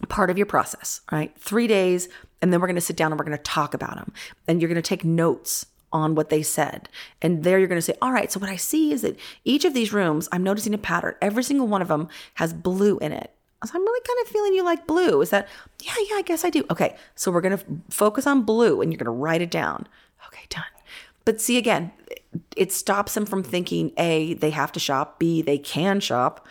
part 0.10 0.30
of 0.30 0.38
your 0.38 0.46
process, 0.46 1.02
right? 1.12 1.34
Three 1.40 1.68
days, 1.68 2.10
and 2.42 2.52
then 2.52 2.62
we're 2.62 2.68
going 2.68 2.76
to 2.76 2.82
sit 2.82 2.96
down 2.96 3.12
and 3.12 3.20
we're 3.20 3.26
going 3.26 3.38
to 3.38 3.44
talk 3.44 3.74
about 3.74 3.96
them. 3.96 4.14
And 4.48 4.62
you're 4.62 4.70
going 4.70 4.82
to 4.82 4.88
take 4.88 5.04
notes 5.04 5.66
on 5.94 6.16
what 6.16 6.30
they 6.30 6.44
said. 6.44 6.90
And 7.22 7.44
there 7.44 7.60
you're 7.60 7.68
going 7.70 7.78
to 7.78 7.82
say, 7.82 7.96
all 8.02 8.12
right, 8.12 8.32
so 8.32 8.40
what 8.40 8.50
I 8.50 8.58
see 8.58 8.92
is 8.92 9.04
that 9.04 9.18
each 9.46 9.64
of 9.64 9.74
these 9.74 9.94
rooms, 9.94 10.28
I'm 10.32 10.44
noticing 10.44 10.74
a 10.74 10.78
pattern. 10.78 11.16
Every 11.22 11.44
single 11.44 11.68
one 11.68 11.82
of 11.82 11.88
them 11.88 12.10
has 12.36 12.52
blue 12.52 12.98
in 12.98 13.12
it. 13.14 13.32
So 13.64 13.72
I'm 13.76 13.82
really 13.82 14.06
kind 14.06 14.20
of 14.22 14.28
feeling 14.28 14.54
you 14.54 14.66
like 14.66 14.88
blue. 14.88 15.22
Is 15.22 15.30
that, 15.30 15.48
yeah, 15.82 15.94
yeah, 16.10 16.16
I 16.18 16.24
guess 16.24 16.44
I 16.44 16.50
do. 16.50 16.66
Okay, 16.70 16.98
so 17.16 17.32
we're 17.32 17.40
going 17.40 17.58
to 17.58 17.66
focus 17.90 18.28
on 18.28 18.42
blue 18.42 18.82
and 18.82 18.92
you're 18.92 18.98
going 18.98 19.06
to 19.06 19.12
write 19.12 19.42
it 19.42 19.52
down. 19.52 19.88
Okay, 20.28 20.44
done. 20.50 20.66
But 21.24 21.40
see, 21.40 21.58
again, 21.58 21.94
it 22.58 22.74
stops 22.74 23.14
them 23.14 23.26
from 23.26 23.44
thinking 23.44 23.94
A, 23.98 24.34
they 24.34 24.50
have 24.50 24.72
to 24.74 24.80
shop, 24.80 25.20
B, 25.20 25.42
they 25.42 25.58
can 25.58 26.00
shop. 26.00 26.48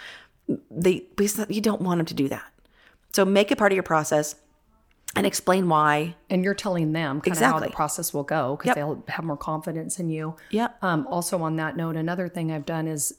They, 0.70 1.04
you 1.48 1.60
don't 1.60 1.82
want 1.82 1.98
them 1.98 2.06
to 2.06 2.14
do 2.14 2.28
that. 2.28 2.50
So 3.12 3.24
make 3.24 3.50
it 3.50 3.58
part 3.58 3.72
of 3.72 3.76
your 3.76 3.82
process 3.82 4.36
and 5.16 5.26
explain 5.26 5.68
why. 5.68 6.16
And 6.30 6.42
you're 6.44 6.54
telling 6.54 6.92
them 6.92 7.20
kind 7.20 7.36
of 7.36 7.42
how 7.42 7.58
the 7.58 7.70
process 7.70 8.12
will 8.14 8.22
go 8.24 8.56
because 8.56 8.68
Yep. 8.68 8.76
they'll 8.76 9.04
have 9.08 9.24
more 9.24 9.36
confidence 9.36 9.98
in 9.98 10.08
you. 10.08 10.36
Yeah. 10.50 10.68
Um, 10.80 11.06
also, 11.10 11.42
on 11.42 11.56
that 11.56 11.76
note, 11.76 11.96
another 11.96 12.28
thing 12.28 12.50
I've 12.50 12.66
done 12.66 12.86
is 12.88 13.14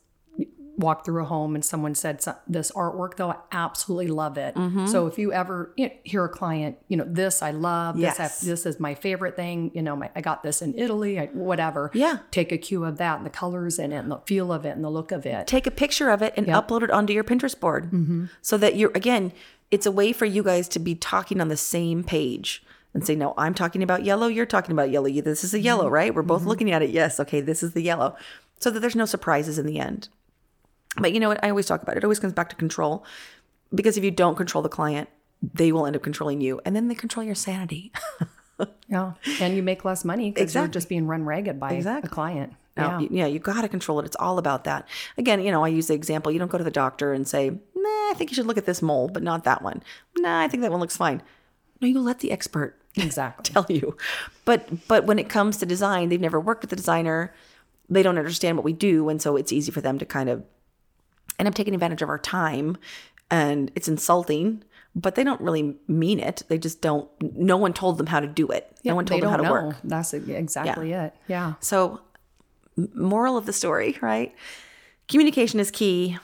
walk 0.75 1.05
through 1.05 1.21
a 1.21 1.25
home 1.25 1.53
and 1.53 1.63
someone 1.63 1.93
said 1.93 2.19
this 2.47 2.71
artwork 2.71 3.15
though 3.17 3.29
i 3.29 3.35
absolutely 3.51 4.07
love 4.07 4.39
it 4.39 4.55
Mm-hmm. 4.55 4.87
so 4.87 5.05
if 5.05 5.19
you 5.19 5.31
ever 5.31 5.71
you 5.77 5.85
know, 5.87 5.93
hear 6.03 6.25
a 6.25 6.29
client 6.29 6.79
you 6.87 6.97
know 6.97 7.05
this 7.07 7.43
i 7.43 7.51
love 7.51 7.93
this 7.95 8.17
Yes. 8.17 8.43
I, 8.43 8.45
this 8.47 8.65
is 8.65 8.79
my 8.79 8.95
favorite 8.95 9.35
thing 9.35 9.69
you 9.75 9.83
know 9.83 9.95
my, 9.95 10.09
i 10.15 10.21
got 10.21 10.41
this 10.41 10.63
in 10.63 10.73
italy 10.75 11.19
I, 11.19 11.27
whatever 11.27 11.91
Yeah. 11.93 12.19
take 12.31 12.51
a 12.51 12.57
cue 12.57 12.85
of 12.85 12.97
that 12.97 13.17
and 13.17 13.25
the 13.25 13.29
colors 13.29 13.77
in 13.77 13.91
it 13.91 13.97
and 13.97 14.09
the 14.09 14.17
feel 14.25 14.51
of 14.51 14.65
it 14.65 14.69
and 14.75 14.83
the 14.83 14.89
look 14.89 15.11
of 15.11 15.27
it 15.27 15.45
Take 15.45 15.67
a 15.67 15.71
picture 15.71 16.09
of 16.09 16.23
it 16.23 16.33
and 16.35 16.47
upload 16.47 16.81
it 16.81 16.89
onto 16.89 17.13
your 17.13 17.23
Pinterest 17.23 17.59
board 17.59 18.29
so 18.41 18.57
that 18.57 18.75
you're, 18.75 18.91
again, 18.95 19.31
it's 19.73 19.87
a 19.87 19.91
way 19.91 20.13
for 20.13 20.25
you 20.25 20.43
guys 20.43 20.67
to 20.69 20.77
be 20.77 20.93
talking 20.93 21.41
on 21.41 21.47
the 21.47 21.57
same 21.57 22.03
page 22.03 22.63
and 22.93 23.03
say, 23.03 23.15
no, 23.15 23.33
I'm 23.37 23.55
talking 23.55 23.81
about 23.81 24.05
yellow. 24.05 24.27
You're 24.27 24.45
talking 24.45 24.71
about 24.71 24.91
yellow. 24.91 25.09
This 25.09 25.43
is 25.43 25.55
a 25.55 25.59
yellow, 25.59 25.85
mm-hmm. 25.85 25.93
right? 25.93 26.13
We're 26.13 26.21
both 26.21 26.41
mm-hmm. 26.41 26.49
looking 26.49 26.71
at 26.71 26.83
it. 26.83 26.91
Yes. 26.91 27.19
Okay. 27.19 27.41
This 27.41 27.63
is 27.63 27.73
the 27.73 27.81
yellow. 27.81 28.15
So 28.59 28.69
that 28.69 28.81
there's 28.81 28.95
no 28.95 29.05
surprises 29.05 29.57
in 29.57 29.65
the 29.65 29.79
end. 29.79 30.09
But 30.97 31.11
you 31.11 31.19
know 31.19 31.27
what? 31.27 31.43
I 31.43 31.49
always 31.49 31.65
talk 31.65 31.81
about 31.81 31.95
it. 31.95 31.97
It 31.97 32.03
always 32.03 32.19
comes 32.19 32.33
back 32.33 32.49
to 32.49 32.55
control 32.55 33.03
because 33.73 33.97
if 33.97 34.03
you 34.03 34.11
don't 34.11 34.35
control 34.35 34.61
the 34.61 34.69
client, 34.69 35.09
they 35.41 35.71
will 35.71 35.87
end 35.87 35.95
up 35.95 36.03
controlling 36.03 36.39
you 36.39 36.61
and 36.65 36.75
then 36.75 36.87
they 36.87 36.93
control 36.93 37.25
your 37.25 37.33
sanity. 37.33 37.91
yeah 38.87 39.13
and 39.41 39.55
you 39.55 39.63
make 39.63 39.83
less 39.83 40.05
money 40.05 40.29
because 40.29 40.53
you're 40.53 40.67
just 40.67 40.87
being 40.87 41.07
run 41.07 41.25
ragged 41.25 41.59
by 41.59 41.73
Exactly. 41.73 42.07
a 42.07 42.13
client 42.13 42.53
Now, 42.75 42.97
yeah 42.97 42.99
you, 43.01 43.07
yeah, 43.11 43.25
you 43.27 43.39
got 43.39 43.61
to 43.61 43.67
control 43.69 43.99
it. 43.99 44.05
It's 44.05 44.15
all 44.19 44.37
about 44.37 44.63
that. 44.63 44.87
Again, 45.17 45.41
you 45.43 45.51
know, 45.51 45.63
I 45.63 45.67
use 45.67 45.87
the 45.87 45.93
example. 45.93 46.31
You 46.31 46.39
don't 46.39 46.49
go 46.51 46.57
to 46.57 46.63
the 46.63 46.71
doctor 46.71 47.13
and 47.13 47.27
say, 47.27 47.49
"Nah, 47.49 47.89
I 48.09 48.13
think 48.15 48.31
you 48.31 48.35
should 48.35 48.47
look 48.47 48.57
at 48.57 48.65
this 48.65 48.81
mole, 48.81 49.09
but 49.09 49.21
not 49.23 49.43
that 49.43 49.61
one." 49.61 49.83
Nah, 50.17 50.41
I 50.41 50.47
think 50.47 50.61
that 50.61 50.71
one 50.71 50.79
looks 50.79 50.97
fine. 50.97 51.21
No, 51.81 51.87
you 51.87 51.99
let 51.99 52.19
the 52.19 52.31
expert 52.31 52.75
exactly 52.95 53.51
tell 53.53 53.65
you. 53.69 53.95
But 54.45 54.87
but 54.87 55.05
when 55.05 55.19
it 55.19 55.29
comes 55.29 55.57
to 55.57 55.65
design, 55.65 56.09
they've 56.09 56.19
never 56.19 56.39
worked 56.39 56.61
with 56.63 56.69
the 56.71 56.75
designer. 56.75 57.33
They 57.89 58.01
don't 58.01 58.17
understand 58.17 58.57
what 58.57 58.63
we 58.63 58.73
do, 58.73 59.09
and 59.09 59.21
so 59.21 59.35
it's 59.35 59.51
easy 59.51 59.71
for 59.71 59.81
them 59.81 59.99
to 59.99 60.05
kind 60.05 60.29
of 60.29 60.43
end 61.37 61.47
up 61.47 61.53
taking 61.55 61.73
advantage 61.73 62.01
of 62.01 62.09
our 62.09 62.17
time, 62.19 62.77
and 63.29 63.71
it's 63.75 63.87
insulting. 63.87 64.63
But 64.95 65.15
they 65.15 65.23
don't 65.23 65.41
really 65.41 65.75
mean 65.87 66.19
it. 66.19 66.43
They 66.49 66.59
just 66.59 66.79
don't. 66.81 67.09
No 67.21 67.57
one 67.57 67.73
told 67.73 67.97
them 67.97 68.05
how 68.07 68.19
to 68.19 68.27
do 68.27 68.47
it. 68.49 68.71
no 68.85 68.95
one 68.95 69.05
told 69.05 69.21
them 69.21 69.29
how 69.31 69.37
to 69.37 69.43
know 69.43 69.51
work. 69.51 69.75
that's 69.83 70.13
exactly 70.13 70.93
it 70.93 71.15
yeah 71.27 71.53
So, 71.61 72.01
moral 72.93 73.37
of 73.37 73.45
the 73.45 73.53
story, 73.53 73.97
right? 74.01 74.33
Communication 75.07 75.59
is 75.59 75.71
key. 75.71 76.17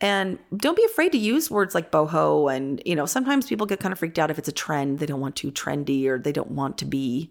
And 0.00 0.38
don't 0.56 0.76
be 0.76 0.84
afraid 0.84 1.10
to 1.12 1.18
use 1.18 1.50
words 1.50 1.74
like 1.74 1.90
boho. 1.90 2.54
And, 2.54 2.80
you 2.86 2.94
know, 2.94 3.04
sometimes 3.06 3.46
people 3.46 3.66
get 3.66 3.80
kind 3.80 3.92
of 3.92 3.98
freaked 3.98 4.18
out 4.18 4.30
if 4.30 4.38
it's 4.38 4.48
a 4.48 4.52
trend. 4.52 5.00
They 5.00 5.06
don't 5.06 5.20
want 5.20 5.34
to 5.36 5.50
trendy 5.50 6.06
or 6.06 6.18
they 6.18 6.30
don't 6.30 6.52
want 6.52 6.78
to 6.78 6.84
be. 6.84 7.30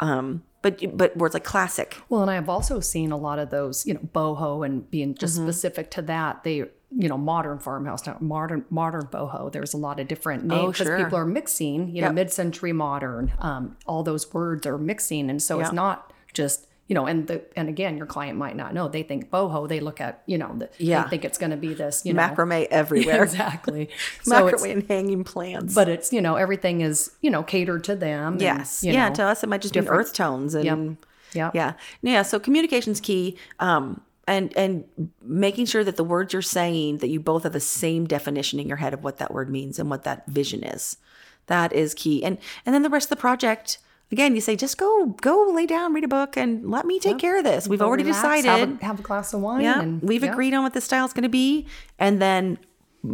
Um, 0.00 0.42
but 0.62 0.80
but 0.96 1.16
words 1.16 1.34
like 1.34 1.44
classic. 1.44 1.96
Well, 2.08 2.22
and 2.22 2.30
I've 2.30 2.48
also 2.48 2.80
seen 2.80 3.12
a 3.12 3.16
lot 3.16 3.38
of 3.38 3.50
those, 3.50 3.86
you 3.86 3.94
know, 3.94 4.00
boho 4.00 4.66
and 4.66 4.90
being 4.90 5.14
just 5.14 5.36
Mm-hmm. 5.36 5.46
specific 5.46 5.90
to 5.92 6.02
that. 6.02 6.42
They, 6.42 6.56
you 6.56 7.08
know, 7.08 7.18
modern 7.18 7.58
farmhouse, 7.60 8.04
now 8.06 8.16
modern 8.20 8.64
modern 8.68 9.06
boho. 9.06 9.52
There's 9.52 9.74
a 9.74 9.76
lot 9.76 10.00
of 10.00 10.08
different 10.08 10.44
names 10.44 10.72
because 10.72 10.88
Oh, 10.88 10.90
sure. 10.90 11.04
people 11.04 11.18
are 11.18 11.26
mixing. 11.26 11.94
You 11.94 12.02
know, 12.02 12.12
mid-century 12.12 12.72
modern. 12.72 13.32
Um, 13.38 13.76
all 13.86 14.02
those 14.02 14.32
words 14.32 14.66
are 14.66 14.78
mixing, 14.78 15.30
and 15.30 15.40
so 15.40 15.60
it's 15.60 15.72
not 15.72 16.12
just 16.32 16.66
you 16.88 16.94
know. 16.94 17.06
And 17.06 17.26
the 17.28 17.42
and 17.56 17.68
again, 17.68 17.96
your 17.96 18.06
client 18.06 18.36
might 18.36 18.56
not 18.56 18.74
know. 18.74 18.88
They 18.88 19.02
think 19.04 19.30
boho. 19.30 19.68
They 19.68 19.78
look 19.80 20.00
at 20.00 20.22
you 20.26 20.36
know. 20.38 20.54
The, 20.58 20.68
Yeah. 20.78 21.04
They 21.04 21.10
think 21.10 21.24
it's 21.24 21.38
going 21.38 21.52
to 21.52 21.56
be 21.56 21.74
this. 21.74 22.02
You 22.04 22.14
know, 22.14 22.22
Macrame 22.22 22.66
everywhere. 22.70 23.22
exactly. 23.22 23.88
so 24.22 24.50
Macrame 24.50 24.72
and 24.72 24.82
hanging 24.88 25.22
plants. 25.24 25.74
but 25.74 25.88
it's 25.88 26.12
you 26.12 26.20
know 26.20 26.34
everything 26.34 26.80
is 26.80 27.12
you 27.20 27.30
know 27.30 27.42
catered 27.44 27.84
to 27.84 27.94
them. 27.94 28.32
and, 28.34 28.40
Yes. 28.42 28.82
you 28.82 28.92
yeah. 28.92 29.08
know, 29.08 29.14
To 29.14 29.22
us, 29.24 29.44
it 29.44 29.48
might 29.48 29.62
just 29.62 29.74
be 29.74 29.80
earth 29.88 30.12
tones 30.12 30.54
and 30.54 30.64
Yep. 30.64 30.96
Yep. 31.34 31.54
yeah, 31.54 31.72
yeah. 32.02 32.22
So 32.22 32.40
communication's 32.40 33.00
key. 33.00 33.36
Um, 33.60 34.00
and 34.26 34.54
and 34.58 34.84
making 35.22 35.64
sure 35.66 35.82
that 35.84 35.96
the 35.96 36.04
words 36.04 36.32
you're 36.34 36.42
saying 36.42 36.98
that 36.98 37.08
you 37.08 37.18
both 37.18 37.44
have 37.44 37.52
the 37.54 37.60
same 37.60 38.06
definition 38.06 38.60
in 38.60 38.68
your 38.68 38.76
head 38.76 38.92
of 38.92 39.02
what 39.02 39.16
that 39.18 39.32
word 39.32 39.48
means 39.50 39.78
and 39.78 39.88
what 39.88 40.04
that 40.04 40.26
vision 40.26 40.62
is. 40.62 40.98
That 41.46 41.72
is 41.72 41.94
key. 41.94 42.22
And 42.22 42.36
and 42.66 42.74
then 42.74 42.82
the 42.82 42.90
rest 42.90 43.06
of 43.06 43.10
the 43.16 43.20
project. 43.20 43.78
Again, 44.10 44.34
you 44.34 44.40
say 44.40 44.56
just 44.56 44.78
go 44.78 45.06
go 45.20 45.50
lay 45.54 45.66
down, 45.66 45.92
read 45.92 46.04
a 46.04 46.08
book, 46.08 46.36
and 46.36 46.70
let 46.70 46.86
me 46.86 46.98
take 46.98 47.18
care 47.18 47.36
of 47.36 47.44
this. 47.44 47.68
We've 47.68 47.82
already 47.82 48.04
Relax, 48.04 48.22
decided. 48.22 48.68
Have 48.68 48.80
a, 48.80 48.84
have 48.84 49.00
a 49.00 49.02
glass 49.02 49.34
of 49.34 49.40
wine. 49.40 49.60
Yeah, 49.60 49.80
and, 49.80 50.02
we've 50.02 50.24
yeah. 50.24 50.32
agreed 50.32 50.54
on 50.54 50.62
what 50.62 50.72
the 50.72 50.80
style's 50.80 51.12
going 51.12 51.24
to 51.24 51.28
be, 51.28 51.66
and 51.98 52.20
then 52.20 52.58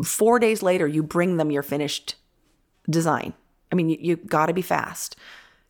four 0.05 0.39
days 0.39 0.63
later, 0.63 0.87
you 0.87 1.03
bring 1.03 1.37
them 1.37 1.51
your 1.51 1.63
finished 1.63 2.15
design. 2.89 3.35
I 3.73 3.75
mean, 3.75 3.89
you, 3.89 3.99
you 4.01 4.17
got 4.17 4.47
to 4.47 4.53
be 4.53 4.63
fast 4.63 5.17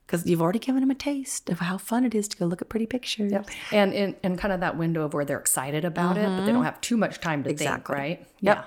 because 0.07 0.27
you've 0.27 0.43
already 0.43 0.59
given 0.59 0.83
them 0.83 0.91
a 0.91 0.95
taste 0.95 1.49
of 1.49 1.61
how 1.61 1.79
fun 1.79 2.05
it 2.05 2.15
is 2.15 2.29
to 2.29 2.37
go 2.37 2.45
look 2.45 2.61
at 2.61 2.69
pretty 2.69 2.87
pictures. 2.87 3.33
Yep. 3.33 3.49
And 3.73 3.93
in 3.95 4.17
and 4.23 4.39
kind 4.39 4.53
of 4.53 4.61
that 4.61 4.77
window 4.77 5.05
of 5.05 5.15
where 5.15 5.25
they're 5.25 5.39
excited 5.39 5.85
about 5.85 6.19
it, 6.19 6.27
but 6.27 6.45
they 6.45 6.53
don't 6.53 6.65
have 6.65 6.81
too 6.81 6.97
much 6.97 7.21
time 7.21 7.43
to 7.45 7.55
think, 7.55 7.71
Mm-hmm. 7.71 7.93
Right? 7.93 8.27
Yep. 8.41 8.67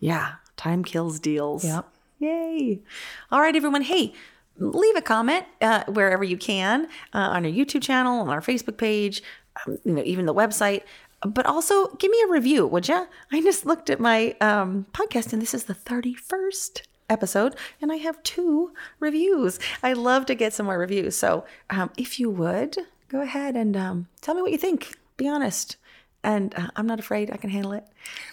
Yeah, 0.00 0.32
time 0.56 0.82
kills 0.82 1.20
deals. 1.20 1.64
Yep. 1.64 1.86
Yay. 2.18 2.82
All 3.30 3.40
right, 3.40 3.54
everyone. 3.54 3.82
Hey, 3.82 4.12
leave 4.58 4.96
a 4.96 5.00
comment 5.00 5.46
uh, 5.60 5.84
wherever 5.84 6.24
you 6.24 6.36
can 6.36 6.86
uh, 7.14 7.18
on 7.18 7.44
our 7.44 7.50
YouTube 7.50 7.82
channel, 7.82 8.20
on 8.20 8.28
our 8.28 8.40
Facebook 8.40 8.76
page, 8.76 9.22
um, 9.66 9.78
you 9.84 9.92
know, 9.94 10.02
even 10.04 10.26
the 10.26 10.34
website. 10.34 10.82
But 11.22 11.44
also 11.46 11.88
give 11.96 12.10
me 12.10 12.22
a 12.26 12.30
review, 12.30 12.66
would 12.66 12.88
you? 12.88 13.06
I 13.30 13.42
just 13.42 13.66
looked 13.66 13.90
at 13.90 14.00
my 14.00 14.34
um, 14.40 14.86
podcast 14.92 15.32
and 15.32 15.42
this 15.42 15.52
is 15.52 15.64
the 15.64 15.74
31st 15.74 16.82
episode 17.10 17.56
and 17.82 17.92
I 17.92 17.96
have 17.96 18.22
two 18.22 18.72
reviews. 19.00 19.58
I 19.82 19.92
love 19.92 20.24
to 20.26 20.34
get 20.34 20.54
some 20.54 20.66
more 20.66 20.78
reviews. 20.78 21.16
So 21.16 21.44
um, 21.68 21.90
if 21.98 22.18
you 22.18 22.30
would, 22.30 22.78
go 23.08 23.20
ahead 23.20 23.56
and 23.56 23.76
um, 23.76 24.08
tell 24.22 24.34
me 24.34 24.40
what 24.42 24.52
you 24.52 24.58
think. 24.58 24.96
Be 25.16 25.28
honest. 25.28 25.76
And 26.22 26.54
uh, 26.54 26.68
I'm 26.76 26.86
not 26.86 27.00
afraid. 27.00 27.30
I 27.30 27.36
can 27.36 27.50
handle 27.50 27.72
it. 27.72 27.84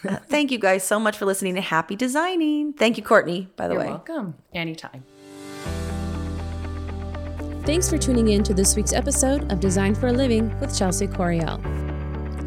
Uh, 0.08 0.18
thank 0.18 0.52
you 0.52 0.60
guys 0.60 0.84
so 0.86 1.00
much 1.00 1.18
for 1.18 1.26
listening 1.26 1.56
to 1.56 1.62
Happy 1.62 1.96
Designing. 1.96 2.74
Thank 2.74 2.98
you, 2.98 3.04
Courtney, 3.04 3.50
by 3.56 3.68
the 3.68 3.76
way. 3.76 3.86
You're 3.86 3.94
way. 3.94 4.02
welcome. 4.08 4.36
Anytime. 4.54 5.04
Thanks 7.68 7.90
for 7.90 7.98
tuning 7.98 8.30
in 8.30 8.44
to 8.44 8.54
this 8.54 8.78
week's 8.78 8.94
episode 8.94 9.52
of 9.52 9.60
Design 9.60 9.94
for 9.94 10.08
a 10.08 10.14
Living 10.14 10.58
with 10.62 10.74
Chelsea 10.74 11.06
Coriel. 11.06 11.60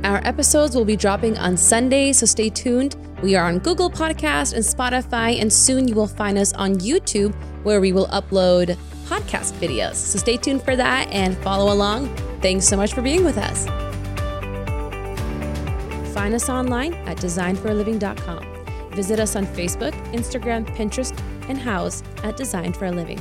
Our 0.02 0.26
episodes 0.26 0.74
will 0.74 0.86
be 0.86 0.96
dropping 0.96 1.36
on 1.36 1.58
Sunday, 1.58 2.14
so 2.14 2.24
stay 2.24 2.48
tuned. 2.48 2.96
We 3.22 3.36
are 3.36 3.46
on 3.46 3.58
Google 3.58 3.90
Podcast 3.90 4.54
and 4.54 4.64
Spotify, 4.64 5.38
and 5.38 5.52
soon 5.52 5.86
you 5.86 5.94
will 5.94 6.06
find 6.06 6.38
us 6.38 6.54
on 6.54 6.76
YouTube 6.76 7.34
where 7.64 7.82
we 7.82 7.92
will 7.92 8.06
upload 8.06 8.78
podcast 9.04 9.52
videos. 9.60 9.96
So 9.96 10.18
stay 10.18 10.38
tuned 10.38 10.62
for 10.62 10.74
that 10.74 11.06
and 11.10 11.36
follow 11.42 11.70
along. 11.70 12.08
Thanks 12.40 12.66
so 12.66 12.78
much 12.78 12.94
for 12.94 13.02
being 13.02 13.22
with 13.22 13.36
us. 13.36 13.66
Find 16.14 16.32
us 16.32 16.48
online 16.48 16.94
at 16.94 17.18
designforaliving.com. 17.18 18.90
Visit 18.92 19.20
us 19.20 19.36
on 19.36 19.44
Facebook, 19.48 19.92
Instagram, 20.14 20.66
Pinterest, 20.74 21.14
and 21.50 21.58
Houzz 21.58 22.02
at 22.24 22.38
Design 22.38 22.72
for 22.72 22.86
a 22.86 22.90
Living. 22.90 23.20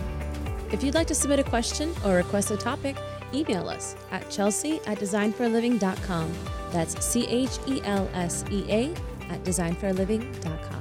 If 0.72 0.84
you'd 0.84 0.96
like 0.96 1.08
to 1.08 1.16
submit 1.16 1.40
a 1.40 1.44
question 1.44 1.94
or 2.06 2.16
request 2.16 2.52
a 2.52 2.58
topic, 2.58 2.96
email 3.34 3.68
us 3.68 3.96
at 4.12 4.30
chelsea 4.30 4.80
at 4.86 5.00
designforaliving.com. 5.00 6.34
That's 6.72 7.04
C 7.04 7.26
H 7.28 7.60
E 7.68 7.82
L 7.84 8.10
S 8.14 8.46
E 8.52 8.66
A 8.70 8.94
at 9.30 9.44
designforaliving.com. 9.44 10.79